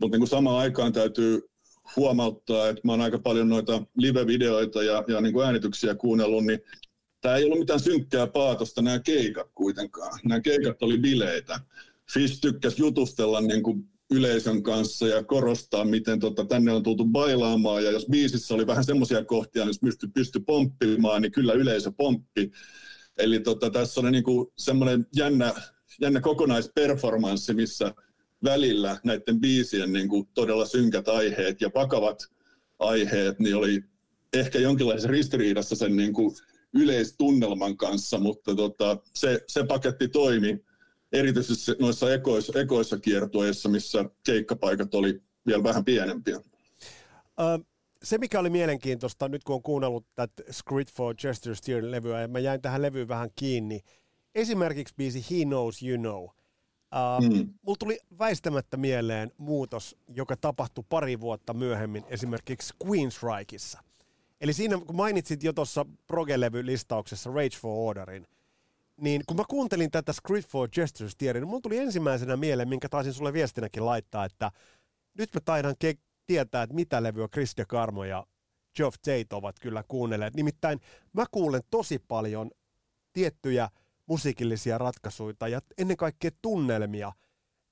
[0.01, 1.54] mutta niin kuin samaan aikaan täytyy
[1.97, 6.61] huomauttaa, että mä oon aika paljon noita live-videoita ja, ja niin kuin äänityksiä kuunnellut, niin
[7.21, 10.19] tämä ei ollut mitään synkkää paatosta nämä keikat kuitenkaan.
[10.25, 11.61] Nämä keikat oli bileitä.
[12.13, 17.85] Fish tykkäsi jutustella niin kuin yleisön kanssa ja korostaa, miten tota, tänne on tultu bailaamaan.
[17.85, 22.51] Ja jos biisissä oli vähän semmoisia kohtia, jos pystyi pysty pomppimaan, niin kyllä yleisö pomppi.
[23.19, 25.55] Eli tota, tässä oli niinku semmoinen jännä,
[26.01, 27.95] jännä kokonaisperformanssi, missä
[28.45, 32.23] välillä näiden biisien niinku todella synkät aiheet ja vakavat
[32.79, 33.83] aiheet niin oli
[34.33, 36.37] ehkä jonkinlaisessa ristiriidassa sen niinku
[36.75, 40.65] yleistunnelman kanssa, mutta tota, se, se paketti toimi
[41.13, 46.37] erityisesti noissa ekoissa, ekoissa kiertueissa, missä keikkapaikat oli vielä vähän pienempiä.
[46.37, 47.67] Uh,
[48.03, 52.29] se, mikä oli mielenkiintoista, nyt kun on kuunnellut tätä Script for Chester Steer levyä, ja
[52.29, 53.81] mä jäin tähän levyyn vähän kiinni.
[54.35, 56.44] Esimerkiksi biisi He Knows You Know.
[56.95, 57.55] Uh, mm.
[57.63, 63.81] Mulla tuli väistämättä mieleen muutos, joka tapahtui pari vuotta myöhemmin esimerkiksi Queensrycheissa.
[64.41, 68.27] Eli siinä, kun mainitsit jo tuossa Proge-levy-listauksessa Rage for Orderin,
[69.01, 72.89] niin kun mä kuuntelin tätä Script for Gestures tiedä, niin mun tuli ensimmäisenä mieleen, minkä
[72.89, 74.51] taisin sulle viestinäkin laittaa, että
[75.19, 78.27] nyt mä taidan ke- tietää, että mitä levyä Chris de Carmo ja
[78.77, 80.35] Geoff Tate ovat kyllä kuunnelleet.
[80.35, 80.81] Nimittäin
[81.13, 82.51] mä kuulen tosi paljon
[83.13, 83.69] tiettyjä
[84.07, 87.13] musiikillisia ratkaisuja ja ennen kaikkea tunnelmia,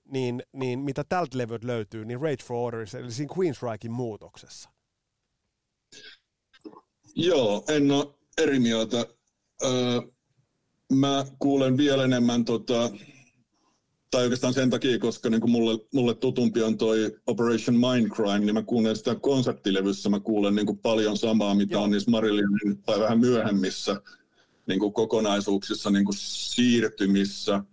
[0.05, 4.71] niin, niin mitä tältä levyt löytyy, niin Rage for Orders, eli siinä Queensrychein muutoksessa.
[7.15, 9.07] Joo, en ole eri mieltä.
[9.65, 10.01] Öö,
[10.93, 12.91] mä kuulen vielä enemmän, tota,
[14.11, 18.55] tai oikeastaan sen takia, koska niin kuin mulle, mulle tutumpi on toi Operation Mindcrime, niin
[18.55, 21.83] mä kuulen sitä konseptilevyssä, mä kuulen niin kuin paljon samaa, mitä Joo.
[21.83, 24.03] on niissä Marillinin tai vähän myöhemmissä
[24.67, 27.65] niin kuin kokonaisuuksissa, niin kuin siirtymissä.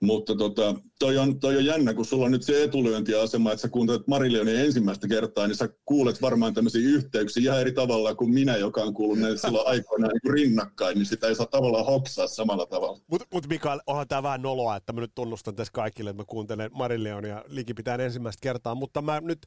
[0.00, 3.68] Mutta tota, toi, on, toi on jännä, kun sulla on nyt se etulyöntiasema, että sä
[3.68, 8.56] kuuntelet Marilionin ensimmäistä kertaa, niin sä kuulet varmaan tämmöisiä yhteyksiä ihan eri tavalla kuin minä,
[8.56, 12.66] joka on kuullut ne silloin aikoinaan niin rinnakkain, niin sitä ei saa tavallaan hoksaa samalla
[12.66, 13.00] tavalla.
[13.06, 16.26] Mutta mut Mikael, onhan tämä vähän noloa, että mä nyt tunnustan tässä kaikille, että mä
[16.26, 19.46] kuuntelen Marilionia likipitään ensimmäistä kertaa, mutta mä nyt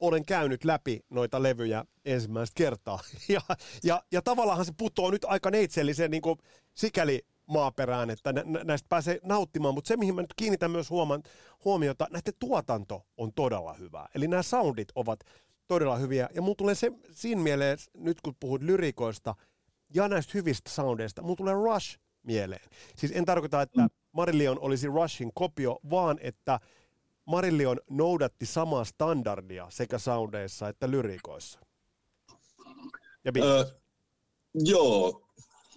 [0.00, 3.00] olen käynyt läpi noita levyjä ensimmäistä kertaa.
[3.28, 3.40] Ja,
[3.84, 6.22] ja, ja tavallaan se putoo nyt aika neitselliseen niin
[6.74, 11.22] sikäli maaperään, että nä- näistä pääsee nauttimaan, mutta se, mihin mä nyt kiinnitän myös huoman,
[11.64, 14.08] huomiota, näiden tuotanto on todella hyvää.
[14.14, 15.20] Eli nämä soundit ovat
[15.66, 19.34] todella hyviä, ja mulla tulee se siinä mieleen, nyt kun puhut lyrikoista
[19.94, 22.68] ja näistä hyvistä soundeista, mulla tulee Rush mieleen.
[22.96, 23.88] Siis en tarkoita, että mm.
[24.12, 26.60] Marillion olisi Rushin kopio, vaan että
[27.28, 31.60] Marillion noudatti samaa standardia sekä soundeissa että lyrikoissa.
[33.24, 33.64] Ja öö,
[34.54, 35.28] joo,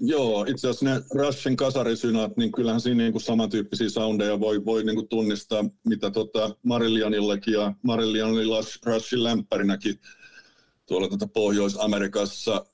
[0.04, 4.84] Joo, itse asiassa ne Rushin kasarisynat, niin kyllähän siinä niin kuin samantyyppisiä soundeja voi, voi
[4.84, 10.00] niin kuin tunnistaa, mitä tota Marillanillakin ja Marillionilla Rushin lämpärinäkin
[10.86, 12.66] tuolla tota Pohjois-Amerikassa.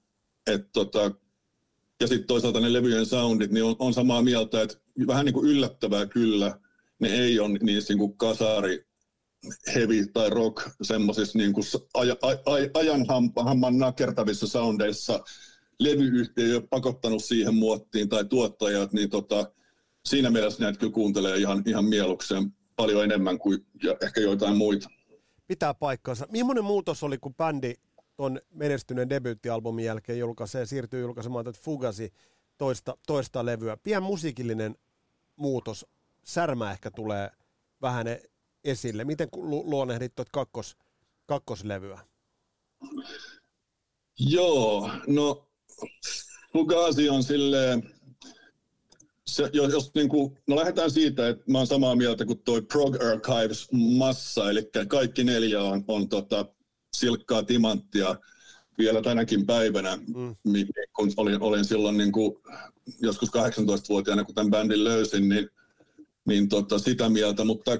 [0.48, 1.12] Et tota,
[2.02, 5.50] ja sitten toisaalta ne levyjen soundit, niin on, on samaa mieltä, että vähän niin kuin
[5.50, 6.60] yllättävää kyllä,
[7.00, 8.88] ne ei ole niissä niin kuin kasari
[9.76, 13.06] heavy tai rock semmoisissa niin kuin aj, aj, aj, ajan
[13.46, 15.24] hamman nakertavissa soundeissa,
[15.80, 19.52] levyyhtiö ei ole pakottanut siihen muottiin tai tuottajat, niin tota,
[20.06, 24.90] siinä mielessä näitä kyllä kuuntelee ihan, ihan mielukseen paljon enemmän kuin ja ehkä joitain muita.
[25.48, 26.28] Pitää paikkansa.
[26.32, 27.74] Millainen muutos oli, kun bändi
[28.16, 32.14] tuon menestyneen debyyttialbumin jälkeen julkaisee, siirtyy julkaisemaan tätä Fugasi
[32.58, 33.78] toista, toista levyä.
[33.78, 34.76] Pien musiikillinen
[35.36, 35.86] muutos,
[36.28, 37.30] särmä ehkä tulee
[37.82, 38.08] vähän
[38.64, 39.04] esille.
[39.04, 40.78] Miten luonnehdit tuota kakkos,
[41.26, 42.00] kakkoslevyä?
[44.20, 45.48] Joo, no
[46.54, 47.94] Fugazi on silleen,
[49.26, 52.62] se, jos, jos niin kuin, no lähdetään siitä, että mä oon samaa mieltä kuin toi
[52.62, 56.46] Prog Archives massa, eli kaikki neljä on, on tota,
[56.94, 58.16] silkkaa timanttia
[58.78, 60.36] vielä tänäkin päivänä, mm.
[60.96, 62.36] kun olin, olin silloin niin kuin,
[63.02, 65.50] joskus 18-vuotiaana, kun tämän bändin löysin, niin,
[66.28, 67.72] niin tota, sitä mieltä, mutta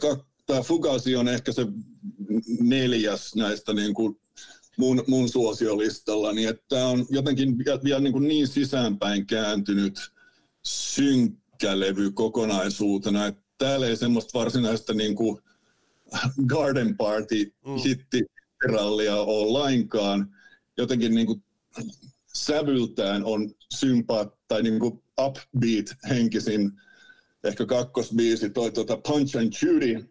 [0.46, 1.68] tämä Fugazi on ehkä se
[2.60, 4.20] neljäs näistä niin kuin,
[4.78, 10.00] mun, mun suosiolistalla, niin että tämä on jotenkin vielä, niin, kuin niin sisäänpäin kääntynyt
[10.64, 15.42] synkkä levy kokonaisuutena, että täällä ei semmoista varsinaista niin kuin
[16.48, 17.78] Garden Party mm.
[19.16, 20.36] ole lainkaan.
[20.78, 21.44] Jotenkin niin kuin
[22.34, 26.72] sävyltään on sympaat tai niin kuin upbeat henkisin
[27.48, 30.10] ehkä kakkosbiisi, toi tuota Punch and Judy,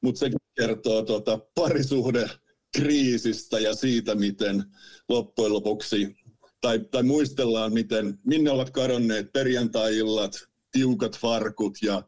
[0.00, 2.30] mutta sekin kertoo tuota parisuhde
[2.76, 4.64] kriisistä ja siitä, miten
[5.08, 6.16] loppujen lopuksi,
[6.60, 12.02] tai, tai muistellaan, miten, minne ovat kadonneet perjantai-illat, tiukat farkut ja,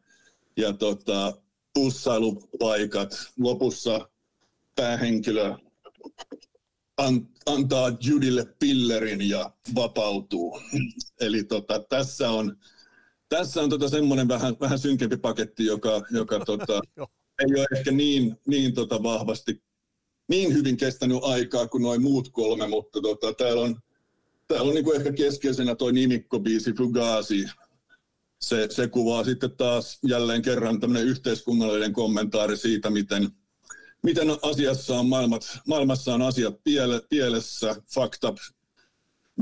[0.56, 1.42] ja tota,
[1.74, 3.16] pussailupaikat.
[3.38, 4.08] Lopussa
[4.74, 5.54] päähenkilö
[6.96, 10.60] an, antaa Judille pillerin ja vapautuu.
[11.20, 12.56] Eli tota, tässä on,
[13.38, 16.80] tässä on tota semmoinen vähän, vähän synkempi paketti, joka, joka tota,
[17.38, 19.62] ei ole ehkä niin, niin tota vahvasti
[20.28, 23.76] niin hyvin kestänyt aikaa kuin noin muut kolme, mutta tota, täällä on,
[24.48, 27.46] täällä on niin kuin ehkä keskeisenä toi nimikkobiisi Fugazi.
[28.40, 33.30] Se, se kuvaa sitten taas jälleen kerran tämmöinen yhteiskunnallinen kommentaari siitä, miten,
[34.02, 38.36] miten asiassa on maailmat, maailmassa on asiat piele, pielessä, fucked up,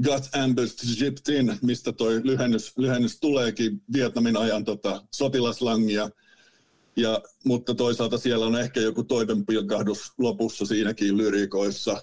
[0.05, 6.11] got ambushed, shipped in, mistä toi lyhennys, lyhennys tuleekin Vietnamin ajan tota, sotilaslangia–
[6.97, 12.03] ja, mutta toisaalta siellä on ehkä joku toivenpilkahdus lopussa siinäkin lyrikoissa.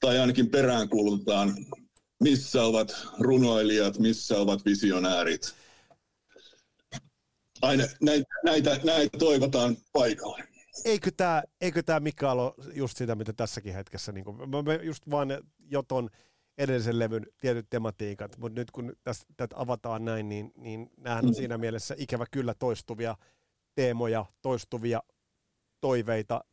[0.00, 1.54] Tai ainakin peräänkuulutetaan,
[2.22, 5.54] missä ovat runoilijat, missä ovat visionäärit.
[7.62, 10.44] Aina näitä, näitä, näitä toivotaan paikalle.
[10.84, 15.10] Eikö tämä, eikö tämä Mikael ole just sitä, mitä tässäkin hetkessä, niin kuin, mä just
[15.10, 15.28] vaan
[15.70, 16.10] joton
[16.58, 18.92] edellisen levyn tietyt tematiikat, mutta nyt kun
[19.36, 21.34] tätä avataan näin, niin, niin nämähän on mm.
[21.34, 23.16] siinä mielessä ikävä kyllä toistuvia
[23.74, 25.02] teemoja, toistuvia
[25.80, 26.44] toiveita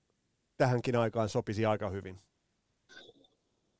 [0.58, 2.20] tähänkin aikaan sopisi aika hyvin.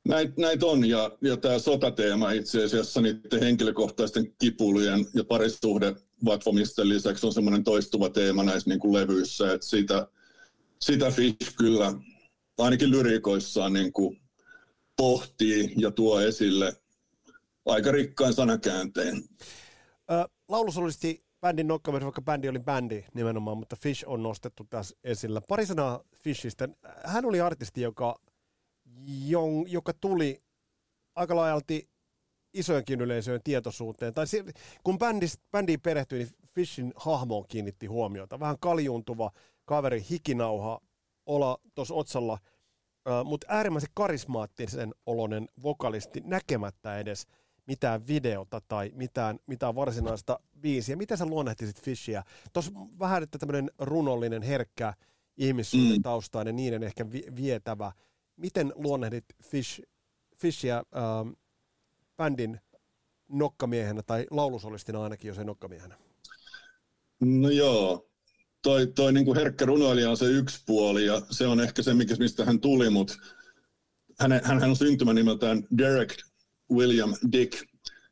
[0.08, 6.88] Näitä näit on, ja, ja tämä sotateema itse asiassa niiden henkilökohtaisten kipulujen ja parisuhde vatvomisten
[6.88, 10.08] lisäksi on semmoinen toistuva teema näissä niin kuin levyissä, että sitä,
[10.80, 11.94] sitä Fish kyllä
[12.58, 14.21] ainakin lyrikoissaan niin kuin
[14.96, 16.76] pohtii ja tuo esille
[17.66, 19.22] aika rikkain sanakäänteen.
[20.48, 25.40] Laulusolisesti bändin nokkamies, vaikka bändi oli bändi nimenomaan, mutta Fish on nostettu tässä esillä.
[25.48, 26.68] Pari sanaa Fishistä.
[27.04, 28.20] Hän oli artisti, joka,
[29.66, 30.42] joka tuli
[31.14, 31.88] aika laajalti
[32.54, 34.14] isojenkin yleisöjen tietoisuuteen.
[34.14, 34.24] Tai
[34.84, 34.98] kun
[35.52, 38.40] bändi, perehtyi, niin Fishin hahmoon kiinnitti huomiota.
[38.40, 39.30] Vähän kaljuntuva
[39.64, 40.80] kaveri, hikinauha,
[41.26, 42.38] olla tuossa otsalla,
[43.24, 47.26] mutta äärimmäisen karismaattisen oloinen vokalisti näkemättä edes
[47.66, 50.96] mitään videota tai mitään, mitään varsinaista biisiä.
[50.96, 52.22] Miten sä luonnehtisit Fishia?
[52.52, 54.94] Tuossa vähän, että tämmöinen runollinen, herkkä,
[55.36, 57.92] ihmissuuden taustainen, niiden ehkä vietävä.
[58.36, 59.82] Miten luonnehdit Fish,
[60.36, 61.28] Fishia ähm,
[62.16, 62.60] bändin
[63.28, 65.98] nokkamiehenä tai laulusolistina ainakin, jos ei nokkamiehenä?
[67.20, 68.06] No joo,
[68.62, 71.94] toi, toi niin kuin herkkä runoilija on se yksi puoli ja se on ehkä se,
[71.94, 73.14] mistä hän tuli, mutta
[74.20, 76.14] hän, hän on syntymänimeltään Derek
[76.72, 77.52] William Dick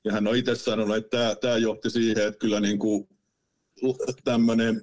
[0.05, 3.09] ja hän on itse sanonut, että tämä, tämä johti siihen, että kyllä niin kuin
[4.25, 4.83] tämmöinen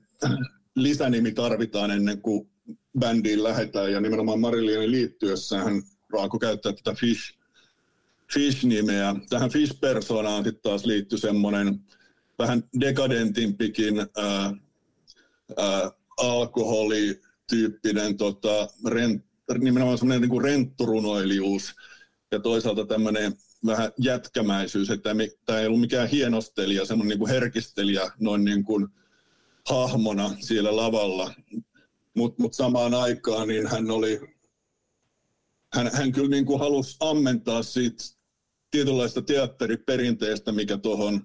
[0.75, 2.49] lisänimi tarvitaan ennen kuin
[2.99, 7.37] bändiin lähdetään ja nimenomaan Marillionin liittyessä hän Raako käyttää tätä Fish,
[8.33, 9.15] Fish-nimeä.
[9.29, 11.79] Tähän Fish-persoonaan sitten taas liittyy semmoinen
[12.39, 14.53] vähän dekadentimpikin ää,
[16.17, 19.25] alkoholityyppinen tota, rent,
[19.57, 21.75] nimenomaan semmoinen niin kuin rentturunoilijuus
[22.31, 23.33] ja toisaalta tämmöinen
[23.65, 25.09] vähän jätkämäisyys, että
[25.45, 28.87] tämä ei ollut mikään hienostelija, semmoinen niin kuin herkistelijä noin niin kuin
[29.69, 31.33] hahmona siellä lavalla,
[32.15, 34.19] mutta mut samaan aikaan niin hän oli,
[35.73, 38.03] hän, hän kyllä niin kuin halusi ammentaa siitä
[38.71, 41.21] tietynlaista teatteriperinteestä, mikä tuohon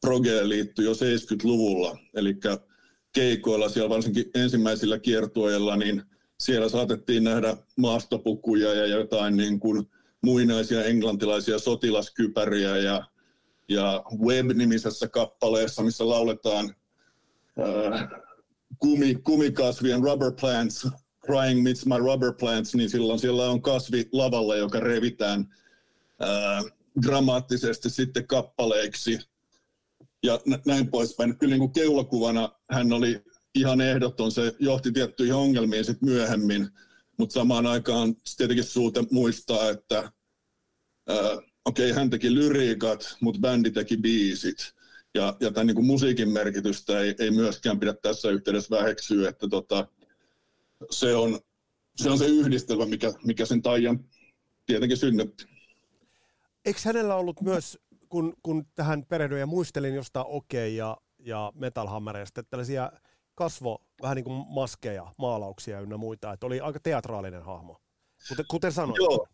[0.00, 1.98] progeen liittyy jo 70-luvulla.
[2.14, 2.34] Eli
[3.12, 6.02] keikoilla siellä varsinkin ensimmäisillä kiertueilla, niin
[6.40, 9.90] siellä saatettiin nähdä maastopukuja ja jotain niin kuin
[10.22, 13.06] muinaisia englantilaisia sotilaskypäriä ja,
[13.68, 16.74] ja Web-nimisessä kappaleessa, missä lauletaan
[17.60, 18.08] äh,
[18.78, 20.88] kumi, kumikasvien rubber plants,
[21.26, 25.46] crying meets my rubber plants, niin silloin siellä on kasvi lavalla, joka revitään
[26.22, 26.64] äh,
[27.02, 29.18] dramaattisesti sitten kappaleiksi
[30.22, 31.38] ja näin poispäin.
[31.38, 33.22] Kyllä niin kuin keulakuvana hän oli
[33.54, 36.68] ihan ehdoton, se johti tiettyihin ongelmiin sitten myöhemmin,
[37.18, 40.12] mutta samaan aikaan tietenkin suute muistaa, että
[41.64, 44.74] okei, okay, hän teki lyriikat, mutta bändi teki biisit.
[45.14, 49.48] Ja, ja tämän niin kuin musiikin merkitystä ei, ei myöskään pidä tässä yhteydessä väheksyä, että
[49.48, 49.88] tota,
[50.90, 51.40] se, on,
[51.96, 54.04] se on se yhdistelmä, mikä, mikä sen taian
[54.66, 55.44] tietenkin synnytti.
[56.64, 57.78] Eikö hänellä ollut myös,
[58.12, 62.92] kun, kun tähän perehdyin ja muistelin jostain Okei okay ja, ja Metal Hammereista, tällaisia
[63.34, 67.80] kasvo, vähän niin kuin maskeja, maalauksia ynnä muita, että oli aika teatraalinen hahmo,
[68.28, 68.98] kuten, kuten sanoit.
[68.98, 69.26] Joo,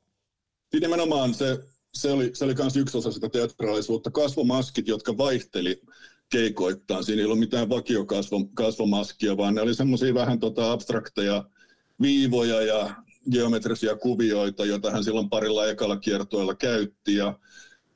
[0.81, 1.59] nimenomaan se,
[1.95, 4.11] se oli, se oli myös yksi osa sitä teatraalisuutta.
[4.11, 5.83] Kasvomaskit, jotka vaihteli
[6.31, 7.05] keikoittain.
[7.05, 11.45] Siinä ei ollut mitään vakiokasvomaskia, vaan ne oli semmoisia vähän tota abstrakteja
[12.01, 12.95] viivoja ja
[13.33, 17.15] geometrisia kuvioita, joita hän silloin parilla ekalla kiertoilla käytti.
[17.15, 17.39] Ja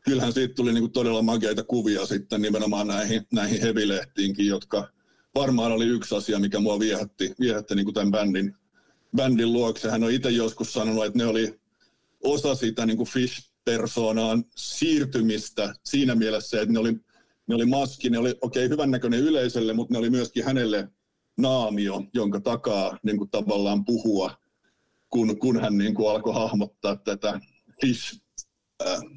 [0.03, 4.88] kyllähän siitä tuli niin kuin todella mageita kuvia sitten nimenomaan näihin, näihin hevilehtiinkin, jotka
[5.35, 8.55] varmaan oli yksi asia, mikä mua viehätti, viehätti niin kuin tämän bändin,
[9.17, 9.91] bändin luokse.
[9.91, 11.61] Hän on itse joskus sanonut, että ne oli
[12.25, 16.93] osa sitä niin kuin Fish-persoonaan siirtymistä siinä mielessä, että ne oli,
[17.47, 20.88] ne oli maski, ne oli okei okay, hyvännäköinen yleisölle, mutta ne oli myöskin hänelle
[21.38, 24.37] naamio, jonka takaa niin kuin tavallaan puhua,
[25.11, 27.41] kun, kun hän niin kuin alkoi hahmottaa tätä
[27.81, 28.22] Fish,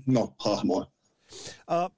[0.06, 0.92] no, hahmoa.
[1.72, 1.98] Uh,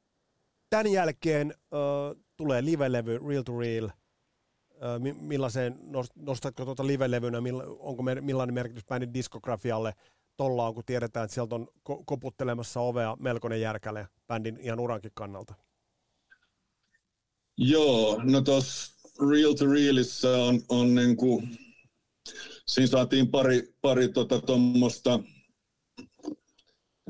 [0.69, 3.85] tämän jälkeen uh, tulee live-levy Real to Real.
[3.85, 5.79] Uh, millaiseen,
[6.15, 7.37] nostatko tuota live-levynä,
[7.79, 9.93] onko millainen merkitys bändin diskografialle–
[10.37, 11.67] tollaan, kun tiedetään, että sieltä on
[12.05, 15.53] koputtelemassa ovea melkoinen järkäle bändin ihan urankin kannalta?
[17.57, 21.57] Joo, no tuossa Real to Realissa on, on niin kuin,
[22.67, 25.19] siinä saatiin pari, pari tota tuommoista,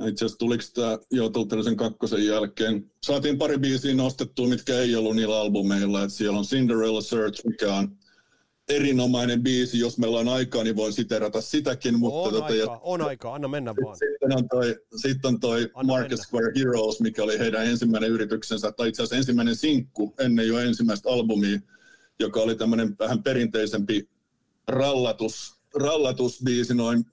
[0.06, 1.32] itse asiassa tuliko tämä jo
[1.64, 6.46] sen kakkosen jälkeen, saatiin pari biisiä nostettua, mitkä ei ollut niillä albumeilla, että siellä on
[6.46, 7.98] Cinderella Search, mikä on
[8.70, 12.00] erinomainen biisi, jos meillä on aikaa, niin voin siterata sitäkin.
[12.00, 13.98] Mutta on, tota, aikaa, ja, on aikaa, anna mennä vaan.
[13.98, 16.24] Sitten on toi, sitten on toi Market mennä.
[16.24, 21.10] Square Heroes, mikä oli heidän ensimmäinen yrityksensä, tai itse asiassa ensimmäinen sinkku ennen jo ensimmäistä
[21.10, 21.60] albumia,
[22.20, 24.10] joka oli tämmöinen vähän perinteisempi
[24.68, 27.06] rallatus, rallatusbiisi noin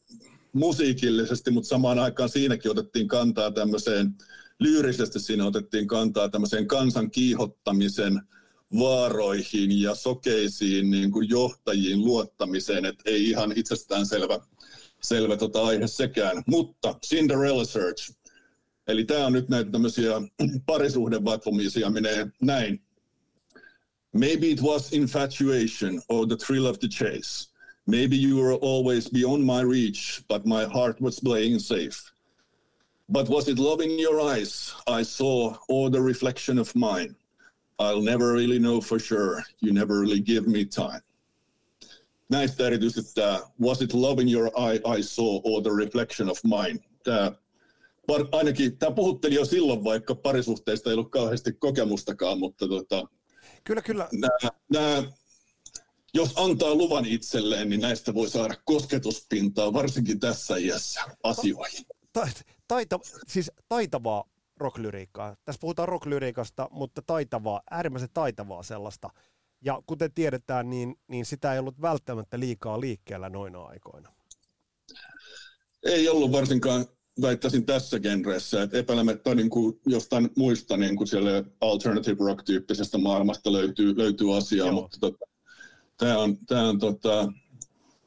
[0.54, 4.14] musiikillisesti, mutta samaan aikaan siinäkin otettiin kantaa tämmöiseen,
[4.60, 8.20] lyyrisesti siinä otettiin kantaa tämmöiseen kansan kiihottamisen–
[8.78, 14.40] vaaroihin ja sokeisiin niin kuin johtajiin luottamiseen, että ei ihan itsestään selvä,
[15.02, 16.42] selvä tota aihe sekään.
[16.46, 18.12] Mutta Cinderella Search,
[18.86, 20.12] eli tämä on nyt näitä tämmöisiä
[20.66, 22.82] parisuhdevatvomisia menee näin.
[24.12, 27.53] Maybe it was infatuation or the thrill of the chase.
[27.86, 32.12] Maybe you were always beyond my reach, but my heart was playing safe.
[33.08, 34.74] But was it love in your eyes?
[34.86, 37.14] I saw, or the reflection of mine?
[37.78, 39.42] I'll never really know for sure.
[39.60, 41.00] You never really give me time.
[42.28, 46.38] Näistä erityisesti tämä Was it love in your eye I saw or the reflection of
[46.44, 46.78] mine?
[47.02, 47.32] Tämä,
[48.32, 53.08] ainakin tämä puhutteli jo silloin, vaikka parisuhteista ei ollut kauheasti kokemustakaan, mutta tota,
[53.64, 54.08] kyllä, kyllä.
[54.12, 55.02] Nämä, nämä,
[56.14, 61.84] jos antaa luvan itselleen, niin näistä voi saada kosketuspintaa, varsinkin tässä iässä asioihin.
[62.12, 62.28] Ta-
[62.68, 64.24] taita, siis taitavaa
[64.56, 65.36] rocklyriikkaa.
[65.44, 69.10] Tässä puhutaan rocklyriikasta, mutta taitavaa, äärimmäisen taitavaa sellaista.
[69.64, 74.12] Ja kuten tiedetään, niin, niin sitä ei ollut välttämättä liikaa liikkeellä noina aikoina.
[75.82, 76.86] Ei ollut varsinkaan,
[77.22, 83.52] väittäisin tässä genreessä, että epäilemättä niin kuin jostain muista niin kuin siellä alternative rock-tyyppisestä maailmasta
[83.52, 84.74] löytyy, löytyy asiaa, Joo.
[84.74, 85.26] mutta tota,
[86.04, 87.32] tämä on, tää on tota,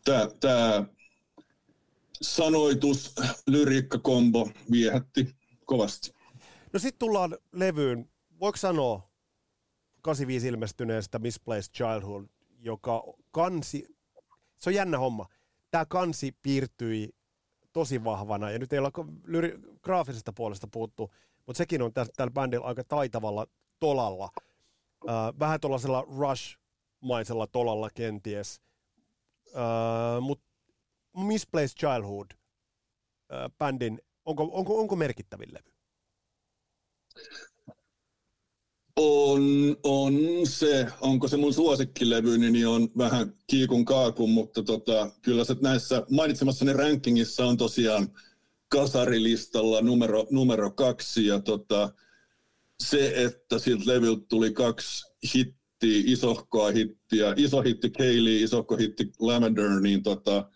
[0.05, 0.83] tää, tää
[2.21, 3.15] sanoitus,
[3.47, 5.35] lyriikkakombo viehätti
[5.65, 6.13] kovasti.
[6.73, 9.09] No sitten tullaan levyyn, voiko sanoa
[10.01, 12.25] 85 ilmestyneestä Misplaced Childhood,
[12.59, 13.87] joka kansi,
[14.59, 15.25] se on jännä homma,
[15.71, 17.09] tämä kansi piirtyi
[17.73, 18.91] tosi vahvana, ja nyt ei ole
[19.23, 21.11] lyri, graafisesta puolesta puhuttu,
[21.45, 23.47] mutta sekin on tällä bändillä aika taitavalla
[23.79, 24.29] tolalla.
[25.09, 26.05] Äh, vähän tuollaisella
[27.01, 28.61] Rush-maisella tolalla kenties.
[29.55, 30.45] Äh, mutta
[31.17, 32.31] Misplaced Childhood
[33.33, 35.71] äh, bändin, onko, onko, onko merkittävin levy?
[38.95, 39.41] On,
[39.83, 45.55] on se, onko se mun suosikkilevy, niin on vähän kiikun kaakun, mutta tota, kyllä se
[45.61, 48.07] näissä mainitsemassani rankingissa on tosiaan
[48.69, 51.93] kasarilistalla numero, numero kaksi ja tota,
[52.83, 59.79] se, että siltä levyltä tuli kaksi hittiä, isohkoa hittiä, iso hitti Kaylee, isohko hitti Lavender,
[59.79, 60.49] niin tota,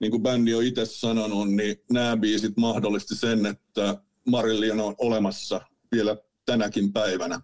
[0.00, 5.60] niin kuin bändi on itse sanonut, niin nämä biisit mahdollisti sen, että Marillion on olemassa
[5.92, 6.16] vielä
[6.46, 7.40] tänäkin päivänä.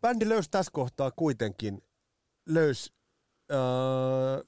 [0.00, 1.82] Bändi löysi tässä kohtaa kuitenkin,
[2.46, 2.92] löysi,
[3.52, 4.46] äh,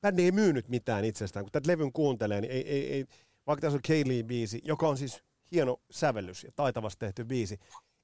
[0.00, 1.44] bändi ei myynyt mitään itsestään.
[1.44, 3.06] Kun tätä levyn kuuntelee, niin ei, ei, ei
[3.46, 5.22] vaikka tässä on Kaylee-biisi, joka on siis
[5.52, 7.58] hieno sävellys ja taitavasti tehty biisi,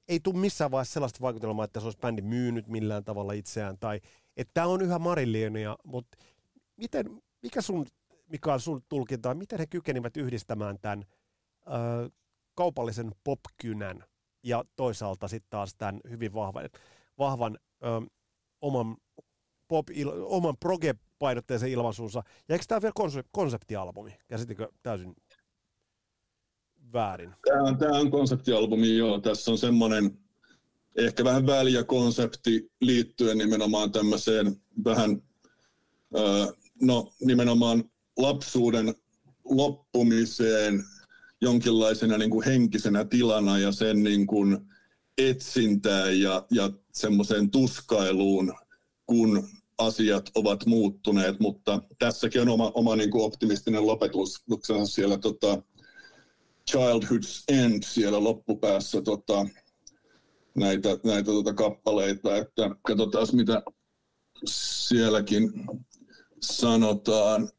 [0.07, 4.01] ei tule missään vaiheessa sellaista vaikutelmaa, että se olisi bändi myynyt millään tavalla itseään, tai
[4.37, 6.17] että tämä on yhä Marillionia, mutta
[6.77, 7.85] miten, mikä sun,
[8.27, 11.05] mikä on sun tulkinta, miten he kykenivät yhdistämään tämän
[11.67, 12.09] ö,
[12.55, 14.03] kaupallisen popkynän
[14.43, 16.69] ja toisaalta sitten taas tämän hyvin vahvan,
[17.17, 17.87] vahvan ö,
[18.61, 18.97] oman,
[19.67, 22.23] pop, il, oman proge-painotteisen ilmaisuunsa.
[22.49, 24.17] Ja eikö tämä vielä konseptialbumi?
[24.27, 25.15] Käsitikö täysin
[26.93, 27.33] väärin?
[27.47, 29.19] Tämä on, tämä on konseptialbumi, joo.
[29.19, 30.17] Tässä on semmoinen
[30.97, 35.21] ehkä vähän väliä konsepti liittyen nimenomaan tämmöiseen vähän,
[36.17, 37.83] ö, no nimenomaan
[38.17, 38.95] lapsuuden
[39.45, 40.83] loppumiseen
[41.41, 44.57] jonkinlaisena niin kuin henkisenä tilana ja sen niin kuin
[45.17, 48.53] etsintään ja, ja semmoiseen tuskailuun,
[49.05, 54.43] kun asiat ovat muuttuneet, mutta tässäkin on oma, oma niin kuin optimistinen lopetus
[54.85, 55.61] siellä tota,
[56.71, 59.45] Childhood's End siellä loppupäässä tota,
[60.55, 63.63] näitä, näitä tota, kappaleita, että katsotaan mitä
[64.45, 65.51] sielläkin
[66.41, 67.49] sanotaan.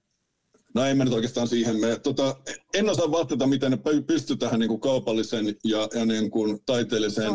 [0.75, 1.81] No ei mennä oikeastaan siihen.
[1.81, 2.37] Me, tota,
[2.75, 7.31] en osaa vastata, miten ne pystyy tähän niin kuin kaupallisen ja, ja niin kuin taiteelliseen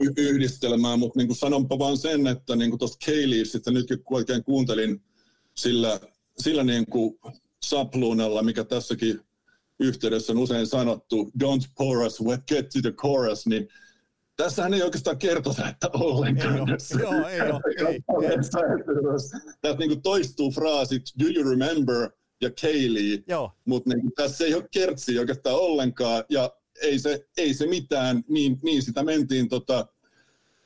[0.00, 4.44] y- yhdistelmään, mutta niin kuin sanonpa vaan sen, että niin tuosta Kayleeista nytkin kun oikein
[4.44, 5.02] kuuntelin
[5.56, 6.00] sillä,
[6.38, 7.18] sillä niin kuin
[7.62, 9.20] sapluunalla, mikä tässäkin
[9.80, 12.18] yhteydessä on usein sanottu, don't pour us,
[12.48, 13.68] get to the chorus, niin
[14.36, 16.54] Tässähän ei oikeastaan kertota, että ollenkaan.
[16.54, 17.60] Ei ole, joo, ei ole.
[17.78, 17.86] Ei,
[18.30, 18.36] ei.
[19.60, 22.10] Tässä niin toistuu fraasit, do you remember,
[22.40, 26.50] ja Kaylee, mutta niin tässä ei ole kertsi oikeastaan ollenkaan, ja
[26.82, 29.86] ei se, ei se mitään, niin, niin sitä mentiin tota,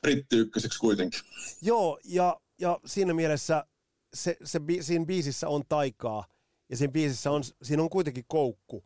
[0.01, 1.19] brittiykköseksi kuitenkin.
[1.61, 3.65] Joo, ja, ja siinä mielessä
[4.13, 6.25] se, se, siinä biisissä on taikaa,
[6.69, 8.83] ja siinä biisissä on, siinä on kuitenkin koukku,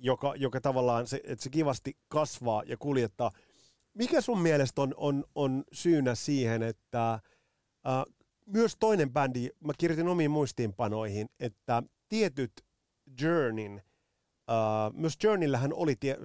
[0.00, 3.30] joka, joka tavallaan, se, että se kivasti kasvaa ja kuljettaa.
[3.94, 7.22] Mikä sun mielestä on, on, on syynä siihen, että äh,
[8.46, 12.52] myös toinen bändi, mä kirjoitin omiin muistiinpanoihin, että tietyt
[13.20, 13.82] Journeyn,
[14.48, 16.16] uh, myös Journeyllähän oli tie,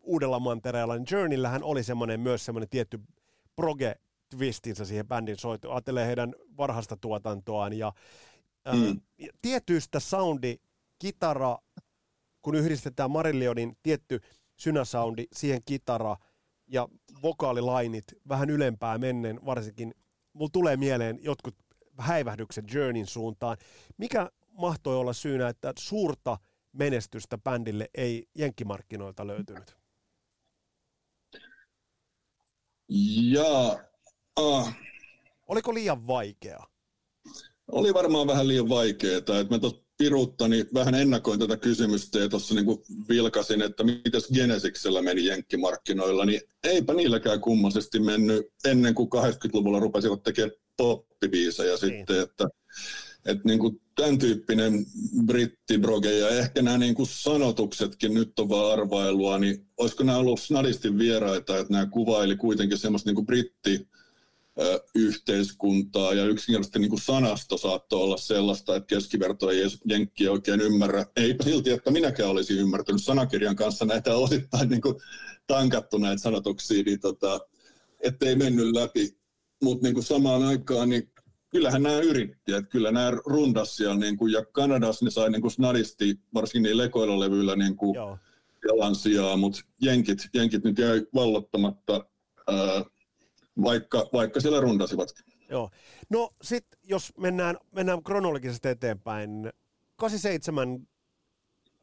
[0.00, 3.00] uudella mantereella, niin Journeyllähän oli semmoinen myös semmoinen tietty
[3.56, 3.94] proge
[4.36, 5.74] twistinsä siihen bändin soittoon.
[5.74, 7.92] Ajattelee heidän varhasta tuotantoaan ja
[8.68, 9.00] uh, mm.
[9.42, 10.56] tietyistä soundi,
[10.98, 11.58] kitara,
[12.42, 14.20] kun yhdistetään Marillionin tietty
[14.56, 16.16] synäsoundi siihen kitara
[16.66, 16.88] ja
[17.22, 19.94] vokaalilainit vähän ylempää mennen varsinkin.
[20.32, 21.54] Mulla tulee mieleen jotkut
[21.98, 23.56] häivähdykset Journeyn suuntaan.
[23.96, 26.38] Mikä mahtoi olla syynä, että suurta
[26.72, 29.76] menestystä bändille ei jenkkimarkkinoilta löytynyt?
[33.32, 33.78] Ja,
[34.36, 34.76] ah,
[35.46, 36.58] Oliko liian vaikea?
[37.72, 39.18] oli varmaan vähän liian vaikeaa.
[39.18, 45.02] Että mä tuossa piruuttani vähän ennakoin tätä kysymystä ja tuossa niinku vilkasin, että miten Genesiksellä
[45.02, 51.78] meni jenkkimarkkinoilla, niin eipä niilläkään kummasesti mennyt ennen kuin 80-luvulla rupesivat tekemään poppibiisejä niin.
[51.78, 52.48] sitten, että
[53.26, 54.86] että niin kuin tämän tyyppinen
[55.26, 60.40] brittibroge ja ehkä nämä niin kuin sanotuksetkin nyt on vaan arvailua, niin olisiko nämä ollut
[60.40, 63.88] snadisti vieraita, että nämä kuvaili kuitenkin semmoista niin kuin britti
[64.94, 71.06] yhteiskuntaa ja yksinkertaisesti niin kuin sanasto saattoi olla sellaista, että keskiverto ei jenkki oikein ymmärrä.
[71.16, 74.94] Eipä silti, että minäkään olisin ymmärtänyt sanakirjan kanssa näitä osittain niin kuin
[75.46, 77.40] tankattu näitä sanotuksia, niin tota,
[78.00, 79.18] ettei mennyt läpi.
[79.62, 81.10] Mutta niin samaan aikaan niin
[81.50, 85.42] kyllähän nämä yritti, että kyllä nämä rundas siellä, niin kuin, ja Kanadassa ne sai niin
[85.42, 86.76] kuin snadisti, varsinkin niin
[87.20, 87.96] levyillä niin kuin
[88.68, 92.04] jalan sijaa, mutta jenkit, jenkit nyt jäi vallottamatta,
[92.46, 92.84] ää,
[93.62, 95.24] vaikka, vaikka siellä rundasivatkin.
[95.50, 95.70] Joo.
[96.10, 99.52] No sitten jos mennään, mennään kronologisesti eteenpäin,
[99.96, 100.88] 87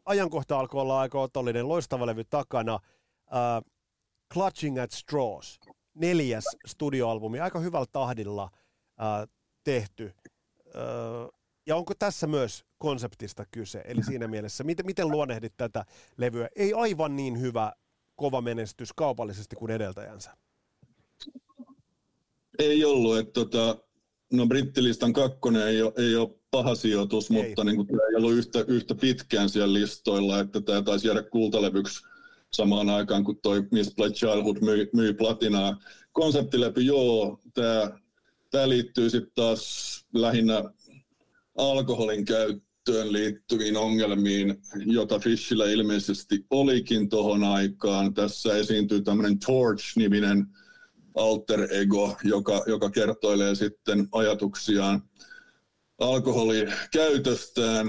[0.06, 3.72] ajankohta alkoi olla aika otollinen, loistava levy takana, uh,
[4.34, 5.60] Clutching at Straws,
[5.94, 9.30] neljäs studioalbumi, aika hyvällä tahdilla uh,
[9.64, 10.14] tehty.
[10.66, 13.82] Uh, ja onko tässä myös konseptista kyse?
[13.86, 15.86] Eli siinä mielessä, miten, miten luonnehdit tätä
[16.18, 16.50] levyä?
[16.56, 17.74] Ei aivan niin hyvä
[18.16, 20.38] kova menestys kaupallisesti kuin edeltäjänsä.
[22.60, 23.78] Ei ollut, että tota,
[24.34, 27.48] no brittilistan kakkonen ei ole, ei ole paha sijoitus, ei.
[27.48, 31.24] mutta niin kuin, tämä ei ollut yhtä, yhtä pitkään siellä listoilla, että tämä taisi jäädä
[31.24, 32.04] kultalevyksi
[32.54, 35.80] samaan aikaan, kun toi Misplay Childhood myi, myi platinaa.
[36.12, 38.00] Konseptilevy, joo, tämä,
[38.52, 40.64] tämä liittyy sitten taas lähinnä
[41.58, 48.14] alkoholin käyttöön liittyviin ongelmiin, jota Fishillä ilmeisesti olikin tuohon aikaan.
[48.14, 50.48] Tässä esiintyy tämmöinen Torch-niminen
[51.16, 55.02] alter ego, joka, joka kertoilee sitten ajatuksiaan
[56.00, 57.88] alkoholikäytöstään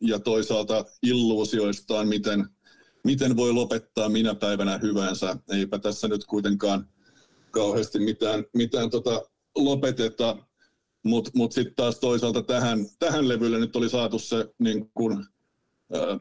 [0.00, 2.46] ja toisaalta illuusioistaan, miten,
[3.04, 5.36] miten voi lopettaa minä päivänä hyvänsä.
[5.50, 6.88] Eipä tässä nyt kuitenkaan
[7.50, 9.22] kauheasti mitään, mitään tota
[9.56, 10.36] lopeteta,
[11.02, 15.26] mutta mut sitten taas toisaalta tähän, tähän levylle nyt oli saatu se niin kun,
[15.96, 16.20] äh,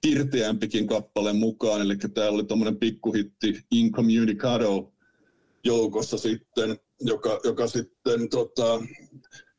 [0.00, 4.92] tirteämpikin kappale mukaan, eli täällä oli tuommoinen pikkuhitti Incommunicado,
[5.64, 8.80] joukossa sitten, joka, joka sitten tota,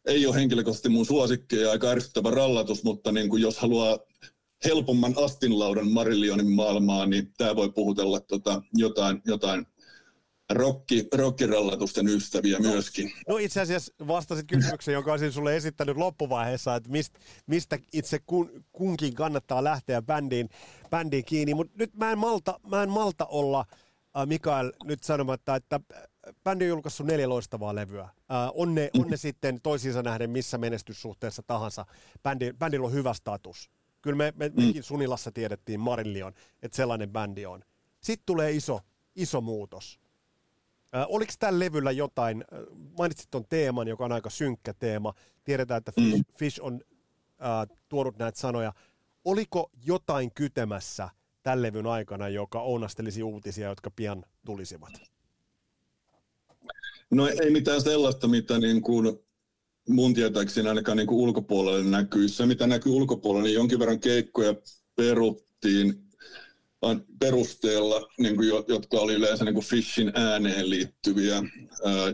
[0.05, 3.99] ei ole henkilökohtaisesti mun suosikki ja aika ärsyttävä rallatus, mutta niin kuin jos haluaa
[4.65, 9.65] helpomman astinlaudan Marillionin maailmaa, niin tämä voi puhutella tota, jotain, jotain
[10.49, 13.11] rokki, rokkirallatusten ystäviä no, myöskin.
[13.27, 17.13] No itse asiassa vastasit kysymykseen, jonka olisin sulle esittänyt loppuvaiheessa, että mist,
[17.47, 20.49] mistä itse kun, kunkin kannattaa lähteä bändiin,
[20.89, 23.65] bändiin kiinni, mutta nyt mä en malta, mä en malta olla–
[24.25, 26.03] Mikael nyt sanomatta, että äh,
[26.43, 28.03] bändi on julkaissut neljä loistavaa levyä.
[28.03, 28.11] Äh,
[28.53, 31.85] on, ne, on ne sitten toisiinsa nähden missä menestyssuhteessa tahansa.
[32.23, 33.69] Bändi, bändillä on hyvä status.
[34.01, 34.65] Kyllä me, me, mm.
[34.65, 37.63] mekin Sunilassa tiedettiin Marillion, että sellainen bändi on.
[38.01, 38.79] Sitten tulee iso,
[39.15, 39.99] iso muutos.
[40.95, 42.59] Äh, oliko tällä levyllä jotain, äh,
[42.97, 45.13] mainitsit tuon teeman, joka on aika synkkä teema.
[45.43, 46.23] Tiedetään, että Fish, mm.
[46.37, 46.81] Fish on
[47.41, 48.73] äh, tuonut näitä sanoja.
[49.25, 51.09] Oliko jotain kytemässä
[51.49, 54.93] tämän levyn aikana, joka onnastelisi uutisia, jotka pian tulisivat?
[57.11, 59.19] No ei mitään sellaista, mitä niin kuin
[59.89, 62.27] mun tietääkseni ainakaan niin kuin ulkopuolelle näkyy.
[62.27, 64.55] Se, mitä näkyy ulkopuolelle, niin jonkin verran keikkoja
[64.95, 65.93] peruttiin
[67.19, 71.43] perusteella, niin kuin, jotka oli yleensä niin kuin Fishin ääneen liittyviä.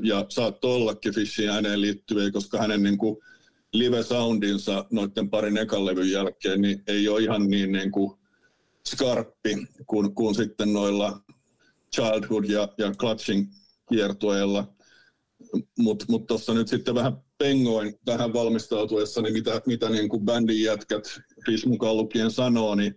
[0.01, 3.17] Ja saattoi ollakin Fishin ääneen liittyviä, koska hänen niin kuin
[3.73, 8.19] live-soundinsa noiden parin ekan levyn jälkeen niin ei ole ihan niin, niin kuin
[8.89, 11.21] skarppi kuin, kuin sitten noilla
[11.95, 13.51] Childhood ja, ja Clutching
[13.89, 14.73] kiertueilla.
[15.77, 20.63] Mutta mut tuossa nyt sitten vähän pengoin tähän valmistautuessa, niin mitä, mitä niin kuin bändin
[20.63, 22.95] jätkät, Fish mukaan lukien sanoo, niin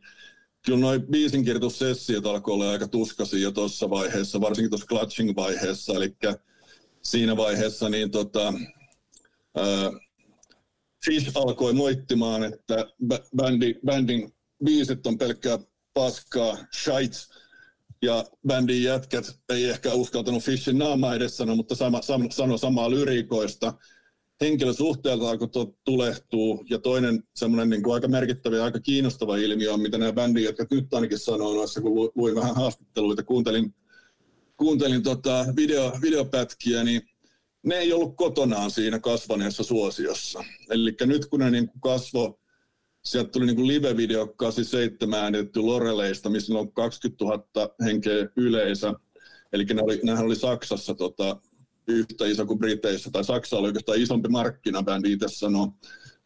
[0.67, 6.17] kyllä noin biisinkirjoitussessiot alkoi olla aika tuskaisia jo tuossa vaiheessa, varsinkin tuossa Clutching-vaiheessa, eli
[7.03, 8.55] siinä vaiheessa niin tota,
[9.57, 9.91] ää,
[11.05, 12.87] Fish alkoi moittimaan, että
[13.37, 14.35] bändi, bändin
[14.65, 15.59] biisit on pelkkää
[15.99, 17.19] paskaa, shite,
[18.03, 22.91] ja bändin jätkät ei ehkä uskaltanut Fishin naama edes sanoa, mutta sama, sam, sano samaa
[22.91, 23.75] lyriikoista.
[24.41, 25.49] Henkilösuhteelta alkoi
[25.85, 30.13] tulehtuu, ja toinen semmoinen niin kuin aika merkittävä ja aika kiinnostava ilmiö on, mitä nämä
[30.13, 33.75] bändin jätkät nyt ainakin sanoo noissa, kun luin vähän haastatteluita, kuuntelin,
[34.57, 37.03] kuuntelin tota video, videopätkiä, niin
[37.63, 40.45] ne ei ollut kotonaan siinä kasvaneessa suosiossa.
[40.71, 42.41] Eli nyt kun ne niin kasvo
[43.05, 47.45] sieltä tuli niin live-video 87 äänitetty Loreleista, missä on 20 000
[47.85, 48.95] henkeä yleisö.
[49.53, 51.37] Eli oli, oli Saksassa tota,
[51.89, 55.73] yhtä iso kuin Briteissä, tai Saksa oli oikeastaan isompi markkina, bändi itse sanoo.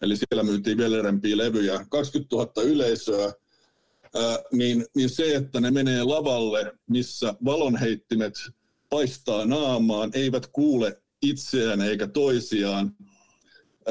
[0.03, 1.87] Eli siellä myytiin vielä erempiä levyjä.
[1.91, 8.35] 20 000 yleisöä, ää, niin, niin se, että ne menee lavalle, missä valonheittimet
[8.91, 12.97] paistaa naamaan, eivät kuule itseään eikä toisiaan,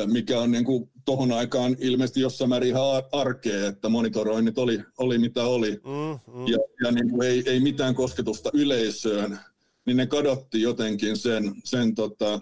[0.05, 5.17] mikä on niin kuin tohon aikaan ilmeisesti jossain määrin ihan arkea, että monitoroinnit oli, oli
[5.17, 5.71] mitä oli.
[5.71, 6.47] Mm, mm.
[6.47, 9.39] Ja, ja niin kuin ei, ei mitään kosketusta yleisöön,
[9.85, 12.39] niin ne kadotti jotenkin sen, sen tota,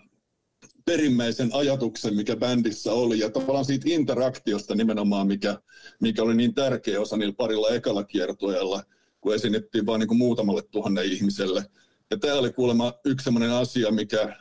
[0.86, 5.58] perimmäisen ajatuksen, mikä bändissä oli, ja tavallaan siitä interaktiosta nimenomaan, mikä,
[6.02, 8.84] mikä oli niin tärkeä osa niillä parilla ekalla kiertueella,
[9.22, 11.66] kun esitettiin vain niin muutamalle tuhanne ihmiselle.
[12.12, 14.36] Ja tämä oli kuulemma yksi sellainen asia, mikä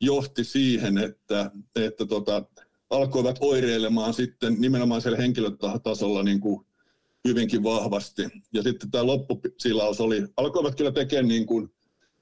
[0.00, 2.44] johti siihen, että, että tota,
[2.90, 6.66] alkoivat oireilemaan sitten nimenomaan siellä henkilötasolla niin kuin
[7.28, 8.22] hyvinkin vahvasti.
[8.52, 11.68] Ja sitten tämä loppusilaus oli, alkoivat kyllä tekemään niin kuin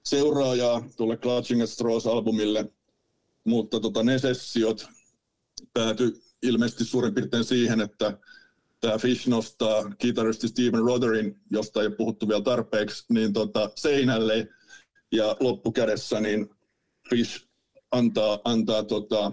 [0.04, 2.72] seuraajaa tuolle Clutching Straws-albumille,
[3.44, 4.86] mutta tota, ne sessiot
[5.74, 6.12] päätyi
[6.42, 8.18] ilmeisesti suurin piirtein siihen, että
[8.80, 14.48] tämä Fish nostaa kitaristi Steven Rotherin, josta ei ole puhuttu vielä tarpeeksi, niin tota, seinälle
[15.12, 16.50] ja loppukädessä niin
[17.10, 17.46] Fish
[17.90, 19.32] antaa, antaa tota,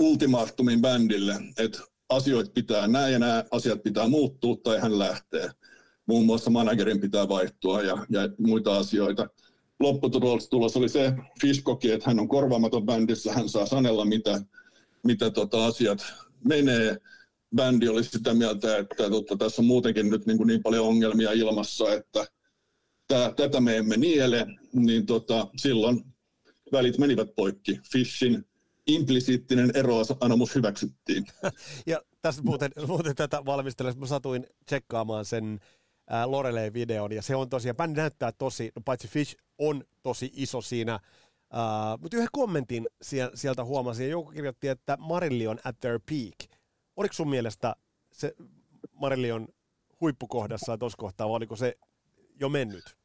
[0.00, 1.78] ultimaattumin bändille, että
[2.08, 5.50] asioita pitää, näin ja nämä asiat pitää muuttua tai hän lähtee.
[6.06, 9.28] Muun muassa managerin pitää vaihtua ja, ja muita asioita.
[9.80, 14.42] Lopputulos oli se, Fish koki, että hän on korvaamaton bändissä, hän saa sanella, mitä,
[15.04, 16.96] mitä tota asiat menee.
[17.56, 21.32] Bändi oli sitä mieltä, että tota, tässä on muutenkin nyt niin, kuin niin paljon ongelmia
[21.32, 22.26] ilmassa, että
[23.08, 26.04] tää, tätä me emme niele, niin tota, silloin
[26.72, 27.80] välit menivät poikki.
[27.92, 28.44] Fishin
[28.86, 31.26] implisiittinen eroanomus hyväksyttiin.
[31.86, 35.60] ja tässä muuten, muuten tätä valmistellessa mä satuin tsekkaamaan sen
[36.12, 40.60] äh, Lorelei-videon, ja se on tosiaan, bändi näyttää tosi, no paitsi Fish on tosi iso
[40.60, 41.00] siinä, äh,
[42.00, 42.86] mutta yhden kommentin
[43.34, 46.50] sieltä huomasin, ja joku kirjoitti, että Marilli on at their peak.
[46.96, 47.76] Oliko sun mielestä
[48.12, 48.34] se
[48.92, 49.48] Marilli on
[50.00, 51.78] huippukohdassa tuossa kohtaa, vai oliko se
[52.40, 52.96] jo mennyt?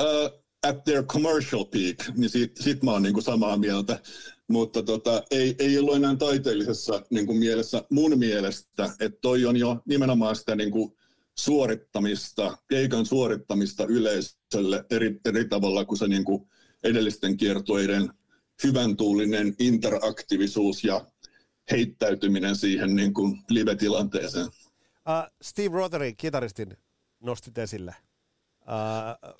[0.00, 4.00] Uh, at their commercial peak, niin siitä sit mä oon niin kuin samaa mieltä.
[4.48, 9.56] Mutta tota, ei, ei ollut enää taiteellisessa niin kuin mielessä mun mielestä, että toi on
[9.56, 10.92] jo nimenomaan sitä niin kuin
[11.38, 16.50] suorittamista, keikan suorittamista yleisölle eri, eri tavalla kuin se niin kuin
[16.84, 18.10] edellisten kiertueiden
[18.64, 21.06] hyvän tuulinen interaktiivisuus ja
[21.70, 24.46] heittäytyminen siihen niin kuin live-tilanteeseen.
[24.46, 26.76] Uh, Steve Rothery, kitaristin,
[27.20, 27.94] nostit esille.
[28.60, 29.34] Uh,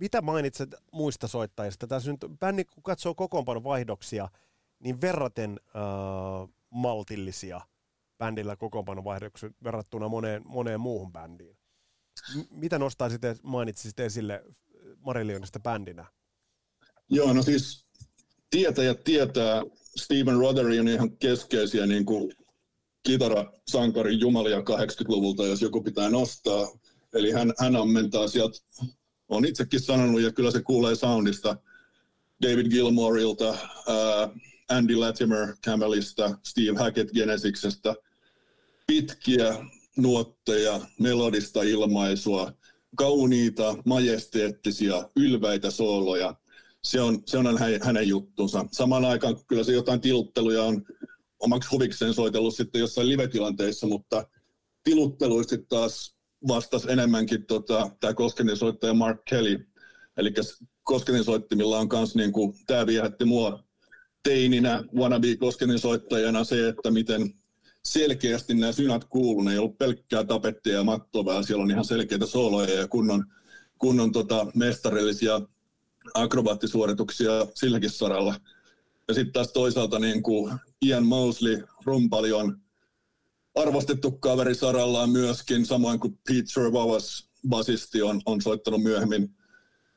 [0.00, 1.86] mitä mainitset muista soittajista?
[1.86, 4.28] Tässä nyt bändi, kun katsoo kokoonpanon vaihdoksia,
[4.78, 7.60] niin verraten uh, maltillisia
[8.18, 11.56] bändillä kokoonpanon vaihdoksia verrattuna moneen, moneen muuhun bändiin.
[12.36, 14.44] M- mitä nostaisit, mainitsisit esille
[14.98, 16.04] Marillionista bändinä?
[17.08, 17.90] Joo, no siis
[18.50, 19.62] tietäjät tietää,
[19.96, 22.32] Steven Rothery on ihan keskeisiä niin kuin
[23.02, 26.68] kitarasankarin jumalia 80-luvulta, jos joku pitää nostaa.
[27.14, 28.58] Eli hän, hän ammentaa sieltä
[29.28, 31.56] on itsekin sanonut, ja kyllä se kuulee soundista,
[32.42, 37.94] David Gilmoreilta, uh, Andy Latimer Camelista, Steve Hackett Genesisistä,
[38.86, 39.64] pitkiä
[39.96, 42.52] nuotteja, melodista ilmaisua,
[42.96, 46.34] kauniita, majesteettisia, ylväitä sooloja.
[46.84, 48.64] Se on, se on hänen juttunsa.
[48.72, 50.84] Samaan aikaan kyllä se jotain tilutteluja on
[51.38, 54.28] omaksi huvikseen soitellut sitten jossain live-tilanteissa, mutta
[54.84, 56.15] tilutteluista taas
[56.48, 59.66] vastasi enemmänkin tota, tämä Koskenin soittaja Mark Kelly.
[60.16, 60.34] Eli
[60.82, 62.32] Koskenin soittimilla on myös, niin
[62.66, 63.64] tämä viehätti mua
[64.22, 67.34] teininä wannabe Koskenin soittajana se, että miten
[67.84, 69.42] selkeästi nämä synät kuuluu.
[69.42, 73.24] Ne ei ollut pelkkää tapettia ja mattoa, vaan siellä on ihan selkeitä sooloja ja kunnon,
[73.78, 75.40] kunnon tota, mestarillisia
[76.14, 78.34] akrobaattisuorituksia silläkin saralla.
[79.08, 82.60] Ja sitten taas toisaalta niin kuin Ian Mosley, rumpali, on
[83.56, 89.36] arvostettu kaveri sarallaan myöskin, samoin kuin Pete Servavas, basisti, on, on soittanut myöhemmin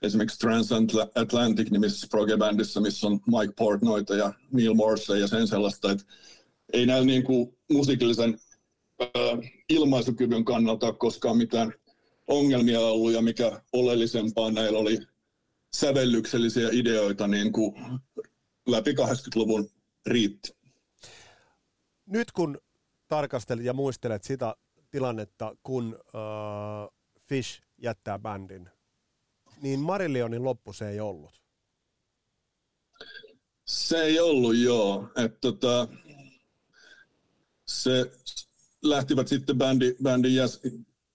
[0.01, 6.05] esimerkiksi Transatlantic-nimisessä progebändissä, missä on Mike Portnoita ja Neil Morse ja sen sellaista, että
[6.73, 8.39] ei näillä niin kuin musiikillisen
[9.01, 11.73] äh, ilmaisukyvyn kannalta koskaan mitään
[12.27, 14.99] ongelmia ollut, ja mikä oleellisempaa näillä oli
[15.73, 17.75] sävellyksellisiä ideoita niin kuin
[18.67, 19.69] läpi 80-luvun
[20.05, 20.55] riitti.
[22.05, 22.57] Nyt kun
[23.09, 24.55] tarkastelit ja muistelet sitä
[24.91, 26.95] tilannetta, kun uh,
[27.29, 28.69] Fish jättää bändin,
[29.61, 31.41] niin Marillionin loppu se ei ollut.
[33.65, 35.09] Se ei ollut, joo.
[35.15, 35.87] Et, tota,
[37.67, 38.11] se
[38.83, 40.61] lähtivät sitten bändi, bändin jäs,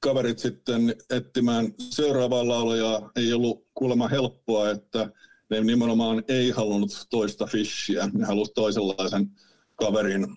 [0.00, 3.10] kaverit sitten etsimään seuraavaa laulajaa.
[3.16, 5.10] Ei ollut kuulemma helppoa, että
[5.50, 8.08] ne nimenomaan ei halunnut toista fishia.
[8.12, 9.30] Ne halusi toisenlaisen
[9.74, 10.36] kaverin.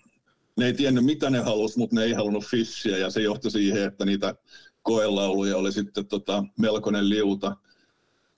[0.58, 3.84] Ne ei tiennyt, mitä ne halusi, mutta ne ei halunnut fishia, ja se johti siihen,
[3.84, 4.34] että niitä
[4.82, 7.56] koelauluja oli sitten tota melkoinen liuta.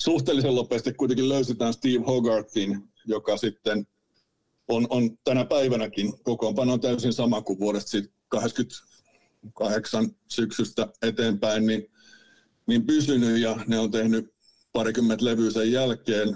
[0.03, 3.87] Suhteellisen nopeasti kuitenkin löysitään Steve Hogarthin, joka sitten
[4.69, 7.99] on, on tänä päivänäkin kokoonpano on täysin sama kuin vuodesta
[8.29, 11.91] 88 syksystä eteenpäin, niin,
[12.67, 14.35] niin pysynyt ja ne on tehnyt
[14.73, 16.29] parikymmentä levyä sen jälkeen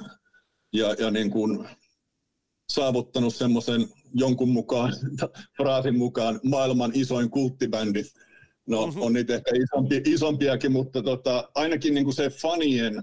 [0.72, 1.68] ja, ja niin kuin
[2.68, 4.92] saavuttanut semmoisen jonkun mukaan,
[5.56, 8.02] fraasin mukaan, maailman isoin kulttibändi.
[8.66, 9.02] No, mm-hmm.
[9.02, 13.02] on niitä ehkä isompi, isompiakin, mutta tota, ainakin niin kuin se fanien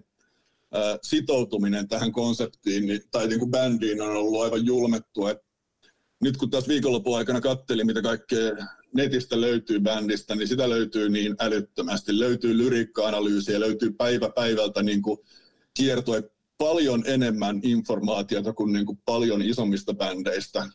[0.73, 5.27] ää, sitoutuminen tähän konseptiin niin, tai niin kuin bändiin on ollut aivan julmettu.
[5.27, 5.37] Et
[6.21, 8.51] nyt kun tässä viikonlopun aikana kattelin, mitä kaikkea
[8.95, 12.19] netistä löytyy bändistä, niin sitä löytyy niin älyttömästi.
[12.19, 15.17] Löytyy lyriikka-analyysiä, löytyy päivä päivältä niin kuin
[15.73, 16.23] kiertue
[16.57, 20.69] paljon enemmän informaatiota kuin, niin kuin paljon isommista bändeistä.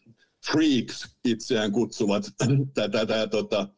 [0.52, 2.24] Freaks itseään kutsuvat
[2.74, 3.68] tätä, tätä tota,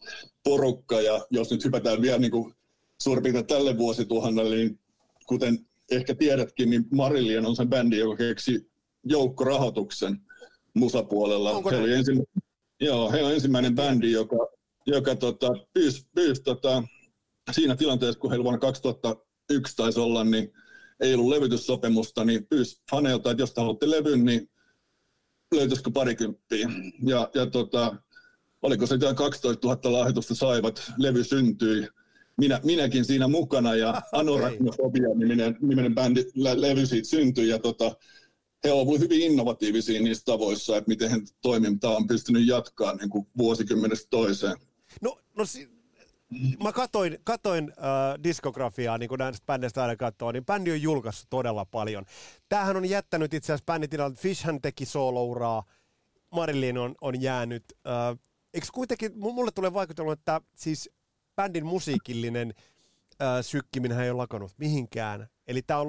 [0.44, 2.54] porukka, ja jos nyt hypätään vielä niin kuin
[3.02, 4.80] suurin tälle vuosituhannelle, niin
[5.26, 8.70] kuten ehkä tiedätkin, niin Marillion on se bändi, joka keksi
[9.04, 10.20] joukkorahoituksen
[10.74, 11.50] musapuolella.
[11.50, 12.24] Onko he, oli ensin,
[12.80, 14.36] joo, he on ensimmäinen bändi, joka,
[14.86, 16.82] joka tota, pyysi, pyysi tota,
[17.52, 20.52] siinä tilanteessa, kun heillä vuonna 2001 taisi olla, niin
[21.00, 24.50] ei ollut levytyssopimusta, niin pyysi faneilta, että jos te haluatte levyn, niin
[25.54, 26.68] löytyisikö parikymppiä.
[27.06, 27.96] Ja, ja tota,
[28.62, 31.88] oliko se 12 000 lahjoitusta saivat, levy syntyi.
[32.36, 37.48] Minä, minäkin siinä mukana ja Anoraknofobia niminen, niminen bändi, levy siitä syntyi.
[37.48, 37.96] Ja tota,
[38.64, 43.26] he ovat hyvin innovatiivisia niissä tavoissa, että miten he toimintaa on pystynyt jatkaa niin kuin
[43.38, 44.56] vuosikymmenestä toiseen.
[45.02, 45.77] No, no si-
[46.62, 51.26] mä katoin, katoin äh, diskografiaa, niin kuin näistä bändeistä aina katsoo, niin bändi on julkaissut
[51.30, 52.04] todella paljon.
[52.48, 55.62] Tämähän on jättänyt itse asiassa bänditilalle, Fishhän teki soolouraa,
[56.30, 57.64] Marilyn on, on jäänyt.
[57.86, 58.18] Äh,
[58.54, 60.90] eikö kuitenkin, mulle tulee vaikutelma, että siis
[61.36, 62.54] bändin musiikillinen
[63.22, 65.28] äh, sykkiminen ei ole lakannut mihinkään.
[65.46, 65.88] Eli tämä on,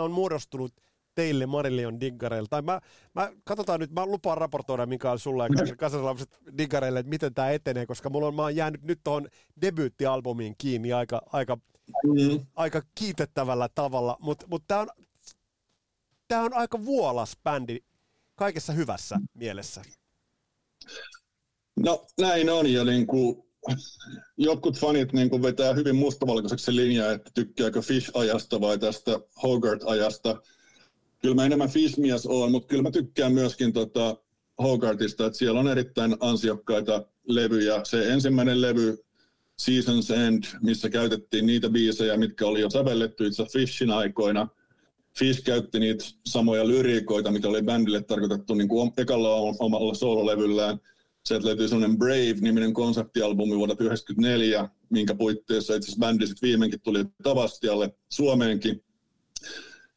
[0.00, 0.74] on muodostunut
[1.20, 2.48] teille Marillion diggareille.
[2.50, 2.80] Tai mä,
[3.14, 7.50] mä, katsotaan nyt, mä lupaan raportoida Mikael sulle ja kaikille kasasalaiset diggareille, että miten tämä
[7.50, 9.28] etenee, koska mulla on, mä oon jäänyt nyt tuohon
[9.62, 11.56] debyyttialbumiin kiinni aika, aika,
[12.04, 12.46] mm.
[12.56, 14.88] aika kiitettävällä tavalla, mutta mut tämä on,
[16.28, 17.78] tää on aika vuolas bändi
[18.34, 19.82] kaikessa hyvässä mielessä.
[21.76, 23.42] No näin on, ja niin kuin,
[24.48, 29.12] jotkut fanit niin kuin vetää hyvin mustavalkoiseksi linjaa, että tykkääkö Fish-ajasta vai tästä
[29.42, 30.42] Hogarth-ajasta
[31.22, 34.16] kyllä mä enemmän Fishmies oon, mutta kyllä mä tykkään myöskin tota
[34.62, 37.80] Hogartista, että siellä on erittäin ansiokkaita levyjä.
[37.84, 38.98] Se ensimmäinen levy,
[39.62, 44.48] Season's End, missä käytettiin niitä biisejä, mitkä oli jo sävelletty itse Fishin aikoina.
[45.18, 50.78] Fish käytti niitä samoja lyriikoita, mitä oli bändille tarkoitettu niin kuin ekalla omalla soololevyllään.
[51.24, 57.04] Sieltä löytyy sellainen Brave-niminen konseptialbumi vuodelta 1994, minkä puitteissa itse asiassa bändi sitten viimeinkin tuli
[57.22, 58.84] Tavastialle Suomeenkin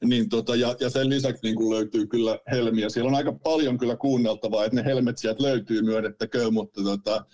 [0.05, 2.89] niin tota, ja, ja, sen lisäksi niin kuin löytyy kyllä helmiä.
[2.89, 7.25] Siellä on aika paljon kyllä kuunneltavaa, että ne helmet sieltä löytyy myönnettäkö, mutta tota,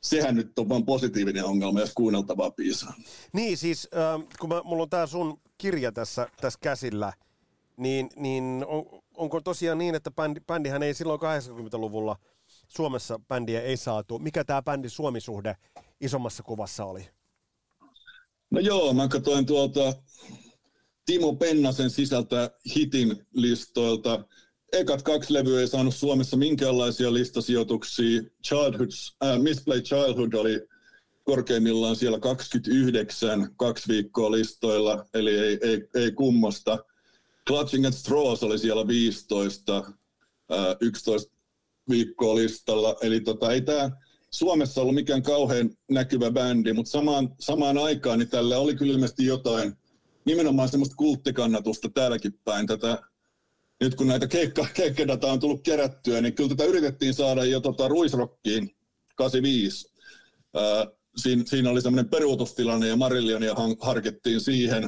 [0.00, 2.94] sehän nyt on vain positiivinen ongelma, jos kuunneltavaa piisaa.
[3.32, 7.12] Niin siis, äh, kun mä, mulla on tämä sun kirja tässä, tässä käsillä,
[7.76, 12.16] niin, niin on, onko tosiaan niin, että bändi, bändihän ei silloin 80-luvulla
[12.68, 14.18] Suomessa bändiä ei saatu.
[14.18, 15.56] Mikä tämä bändin Suomisuhde
[16.00, 17.08] isommassa kuvassa oli?
[18.50, 19.94] No joo, mä katsoin tuolta
[21.06, 24.24] Timo Pennasen sisältä hitin listoilta.
[24.72, 28.22] Ekat kaksi levyä ei saanut Suomessa minkäänlaisia listasijoituksia.
[28.46, 28.90] Childhood,
[29.24, 30.60] äh, Misplay Childhood oli
[31.24, 36.78] korkeimmillaan siellä 29, kaksi viikkoa listoilla, eli ei, ei, ei kummosta.
[37.48, 41.32] Clutching at Straws oli siellä 15, äh, 11
[41.90, 43.90] viikkoa listalla, eli tota, ei tämä
[44.30, 49.24] Suomessa ollut mikään kauhean näkyvä bändi, mutta samaan, samaan aikaan niin tällä oli kyllä ilmeisesti
[49.24, 49.72] jotain–
[50.26, 52.66] nimenomaan semmoista kulttikannatusta täälläkin päin.
[52.66, 53.02] Tätä,
[53.80, 57.88] nyt kun näitä keikka, keikkadata on tullut kerättyä, niin kyllä tätä yritettiin saada jo tota
[57.88, 58.76] Ruisrockiin
[59.14, 59.92] 85.
[60.54, 64.82] Ää, siinä, siinä oli semmoinen peruutustilanne ja Marillionia harkittiin siihen.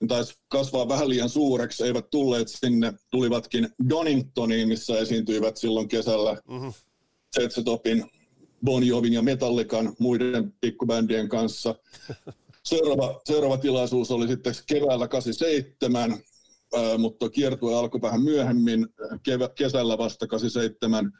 [0.00, 6.42] Ne taisi kasvaa vähän liian suureksi, eivät tulleet sinne, tulivatkin Doningtoniin, missä esiintyivät silloin kesällä
[6.48, 6.72] mm-hmm.
[7.32, 8.04] Setsetopin,
[8.64, 11.74] Bon Jovin ja Metallican muiden pikkubändien kanssa.
[12.64, 18.86] Seuraava, seuraava tilaisuus oli sitten keväällä 87, ää, mutta kiertue alkoi vähän myöhemmin,
[19.22, 21.12] kevä, kesällä vasta 87.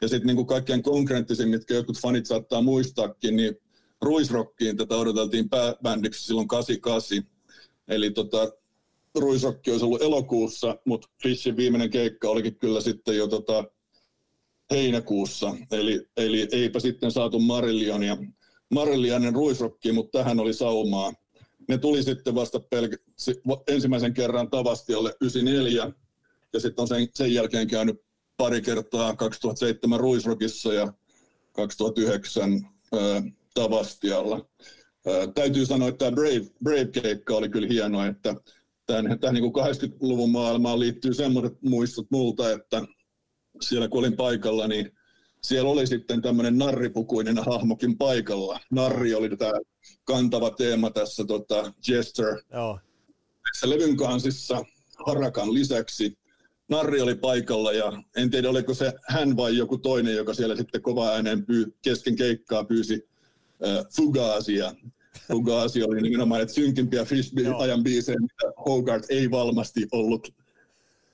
[0.00, 3.54] Ja sitten niin kaikkein konkreettisin, mitkä jotkut fanit saattaa muistaakin, niin
[4.02, 7.24] Ruisrockiin tätä odoteltiin pääbändiksi silloin 88.
[7.88, 8.52] Eli tota,
[9.14, 13.64] Ruisrokki olisi ollut elokuussa, mutta Fishin viimeinen keikka olikin kyllä sitten jo tota,
[14.70, 15.56] heinäkuussa.
[15.72, 18.16] Eli, eli eipä sitten saatu Marillionia,
[18.70, 21.12] Marillianen Ruisrokkiin, mutta tähän oli saumaa.
[21.68, 23.32] Ne tuli sitten vasta pelk-
[23.68, 25.92] ensimmäisen kerran Tavastialle 94,
[26.52, 28.02] ja sitten on sen, sen jälkeen käynyt
[28.36, 30.92] pari kertaa 2007 Ruisrokissa ja
[31.52, 32.52] 2009
[32.92, 33.22] ää,
[33.54, 34.48] Tavastialla.
[35.06, 38.34] Ää, täytyy sanoa, että tämä Brave, Brave-keikka oli kyllä hieno, että
[38.86, 42.82] tähän, tähän niin 80-luvun maailmaan liittyy semmoiset muistot multa, että
[43.60, 44.97] siellä kun olin paikalla, niin
[45.42, 48.60] siellä oli sitten tämmöinen narripukuinen hahmokin paikalla.
[48.70, 49.52] Narri oli tämä
[50.04, 52.42] kantava teema tässä tota, Jester.
[52.52, 52.78] Joo.
[53.52, 54.64] Tässä levyn kansissa
[55.06, 56.18] Harakan lisäksi.
[56.68, 60.82] Narri oli paikalla ja en tiedä oliko se hän vai joku toinen, joka siellä sitten
[60.82, 63.08] kova ääneen pyy, kesken keikkaa pyysi
[63.66, 64.74] äh, Fugaasia.
[65.28, 70.34] Fugaasi oli nimenomaan että synkimpiä Frisbee-ajan biisejä, mitä Hogarth ei valmasti ollut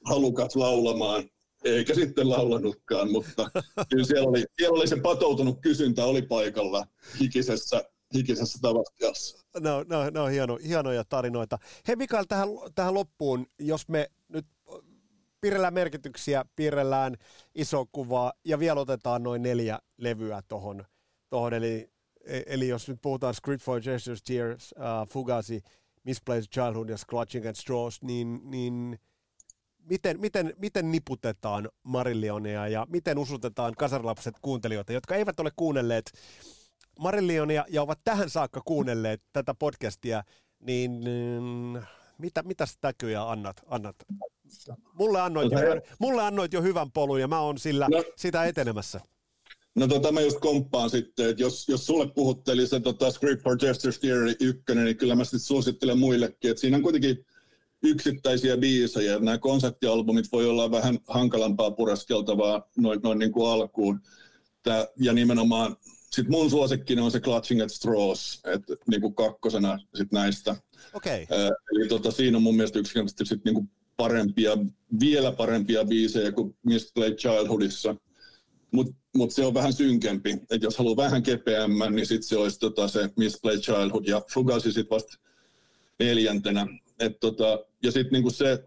[0.04, 1.30] halukas laulamaan
[1.64, 3.50] eikä sitten laulanutkaan, mutta
[3.90, 6.86] kyllä siellä oli, siellä oli se patoutunut kysyntä oli paikalla
[7.20, 7.84] hikisessä,
[8.14, 9.46] hikisessä tavastiassa.
[9.60, 11.58] No, no, no hieno, hienoja tarinoita.
[11.88, 14.46] Hei Mikael, tähän, tähän loppuun, jos me nyt
[15.40, 17.16] piirrellään merkityksiä, piirrellään
[17.54, 20.84] iso kuva ja vielä otetaan noin neljä levyä tuohon,
[21.30, 21.90] tohon, eli,
[22.46, 25.62] eli jos nyt puhutaan Script for Gestures, Tears, uh, Fugazi,
[26.04, 28.98] Misplaced Childhood ja Scratching at Straws, niin, niin–
[29.90, 36.12] miten, miten, miten niputetaan Marillionia ja miten usutetaan kasarlapset kuuntelijoita, jotka eivät ole kuunnelleet
[36.98, 40.22] Marillionia ja ovat tähän saakka kuunnelleet tätä podcastia,
[40.60, 41.82] niin mm,
[42.18, 43.96] mitä, mitä näkyjä annat, annat?
[44.92, 45.58] Mulle annoit, jo,
[45.98, 49.00] mulle annoit jo hyvän polun ja mä oon sillä no, sitä etenemässä.
[49.74, 53.58] No tota mä just komppaan sitten, että jos, jos sulle puhutteli se tota, Script for
[53.58, 57.26] Gestures Theory 1, niin kyllä mä sitten suosittelen muillekin, että siinä on kuitenkin
[57.84, 59.18] yksittäisiä biisejä.
[59.18, 64.00] Nämä konseptialbumit voi olla vähän hankalampaa pureskeltavaa noin, noin niin kuin alkuun.
[64.62, 65.76] Tää, ja nimenomaan
[66.10, 70.56] sit mun suosikkini on se Clutching at Straws, että niin kuin kakkosena sit näistä.
[70.92, 71.20] Okay.
[71.20, 74.58] Äh, eli tota, siinä on mun mielestä yksinkertaisesti sit niin kuin parempia,
[75.00, 77.96] vielä parempia biisejä kuin Misplaced Childhoodissa.
[78.70, 80.38] Mutta mut se on vähän synkempi.
[80.50, 84.72] Et jos haluaa vähän kepeämmän, niin sitten se olisi tota se Misplaced Childhood ja Fugazi
[84.72, 85.18] sitten vasta
[85.98, 86.66] neljäntenä.
[86.98, 88.64] Et tota, ja sitten niinku se,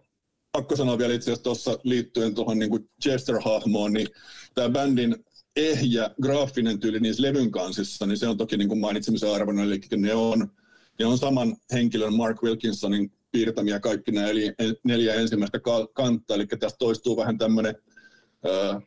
[0.52, 4.08] pakko sanoa vielä itse asiassa tuossa liittyen tuohon niinku Chester-hahmoon, niin
[4.56, 5.26] tämä bändin
[5.56, 9.82] ehjä graafinen tyyli niissä levyn kansissa, niin se on toki niin kuin mainitsemisen arvoinen, eli
[9.98, 10.52] ne on,
[11.00, 14.54] ne on saman henkilön Mark Wilkinsonin piirtämiä kaikki nämä eli
[14.84, 15.60] neljä ensimmäistä
[15.94, 17.76] kantta, eli tässä toistuu vähän tämmöinen
[18.44, 18.82] uh,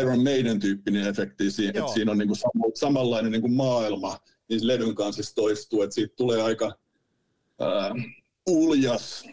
[0.00, 2.38] Iron Maiden-tyyppinen efekti, että siinä on niin kuin
[2.74, 4.18] samanlainen niin kuin maailma
[4.48, 8.02] niissä levyn kansissa toistuu, että siitä tulee aika uh,
[8.46, 9.24] uljas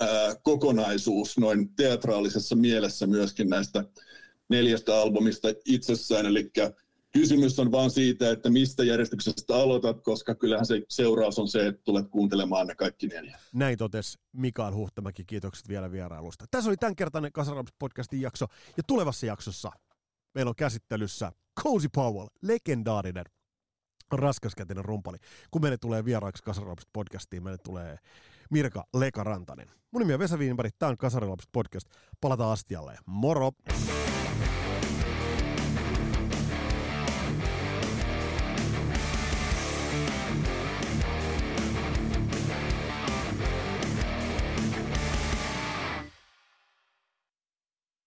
[0.00, 3.84] ää, kokonaisuus noin teatraalisessa mielessä myöskin näistä
[4.48, 6.26] neljästä albumista itsessään.
[6.26, 6.50] Eli
[7.12, 11.82] kysymys on vaan siitä, että mistä järjestyksestä aloitat, koska kyllähän se seuraus on se, että
[11.84, 13.38] tulet kuuntelemaan ne kaikki neljä.
[13.52, 15.24] Näin totesi Mikael Huhtamäki.
[15.24, 16.44] Kiitokset vielä vierailusta.
[16.50, 18.46] Tässä oli tämänkertainen Kasaraps podcastin jakso.
[18.76, 19.70] Ja tulevassa jaksossa
[20.34, 23.24] meillä on käsittelyssä Cozy Powell, legendaarinen
[24.12, 25.16] raskaskätinen rumpali.
[25.50, 27.98] Kun meille tulee vieraaksi Kasaraps podcastiin, meille tulee
[28.50, 29.68] Mirka Leka Rantanen.
[29.90, 31.88] Mun nimi on Vesa Wienberg, tämä on Kasarilapset podcast.
[32.20, 32.98] Palataan astialle.
[33.06, 33.52] Moro!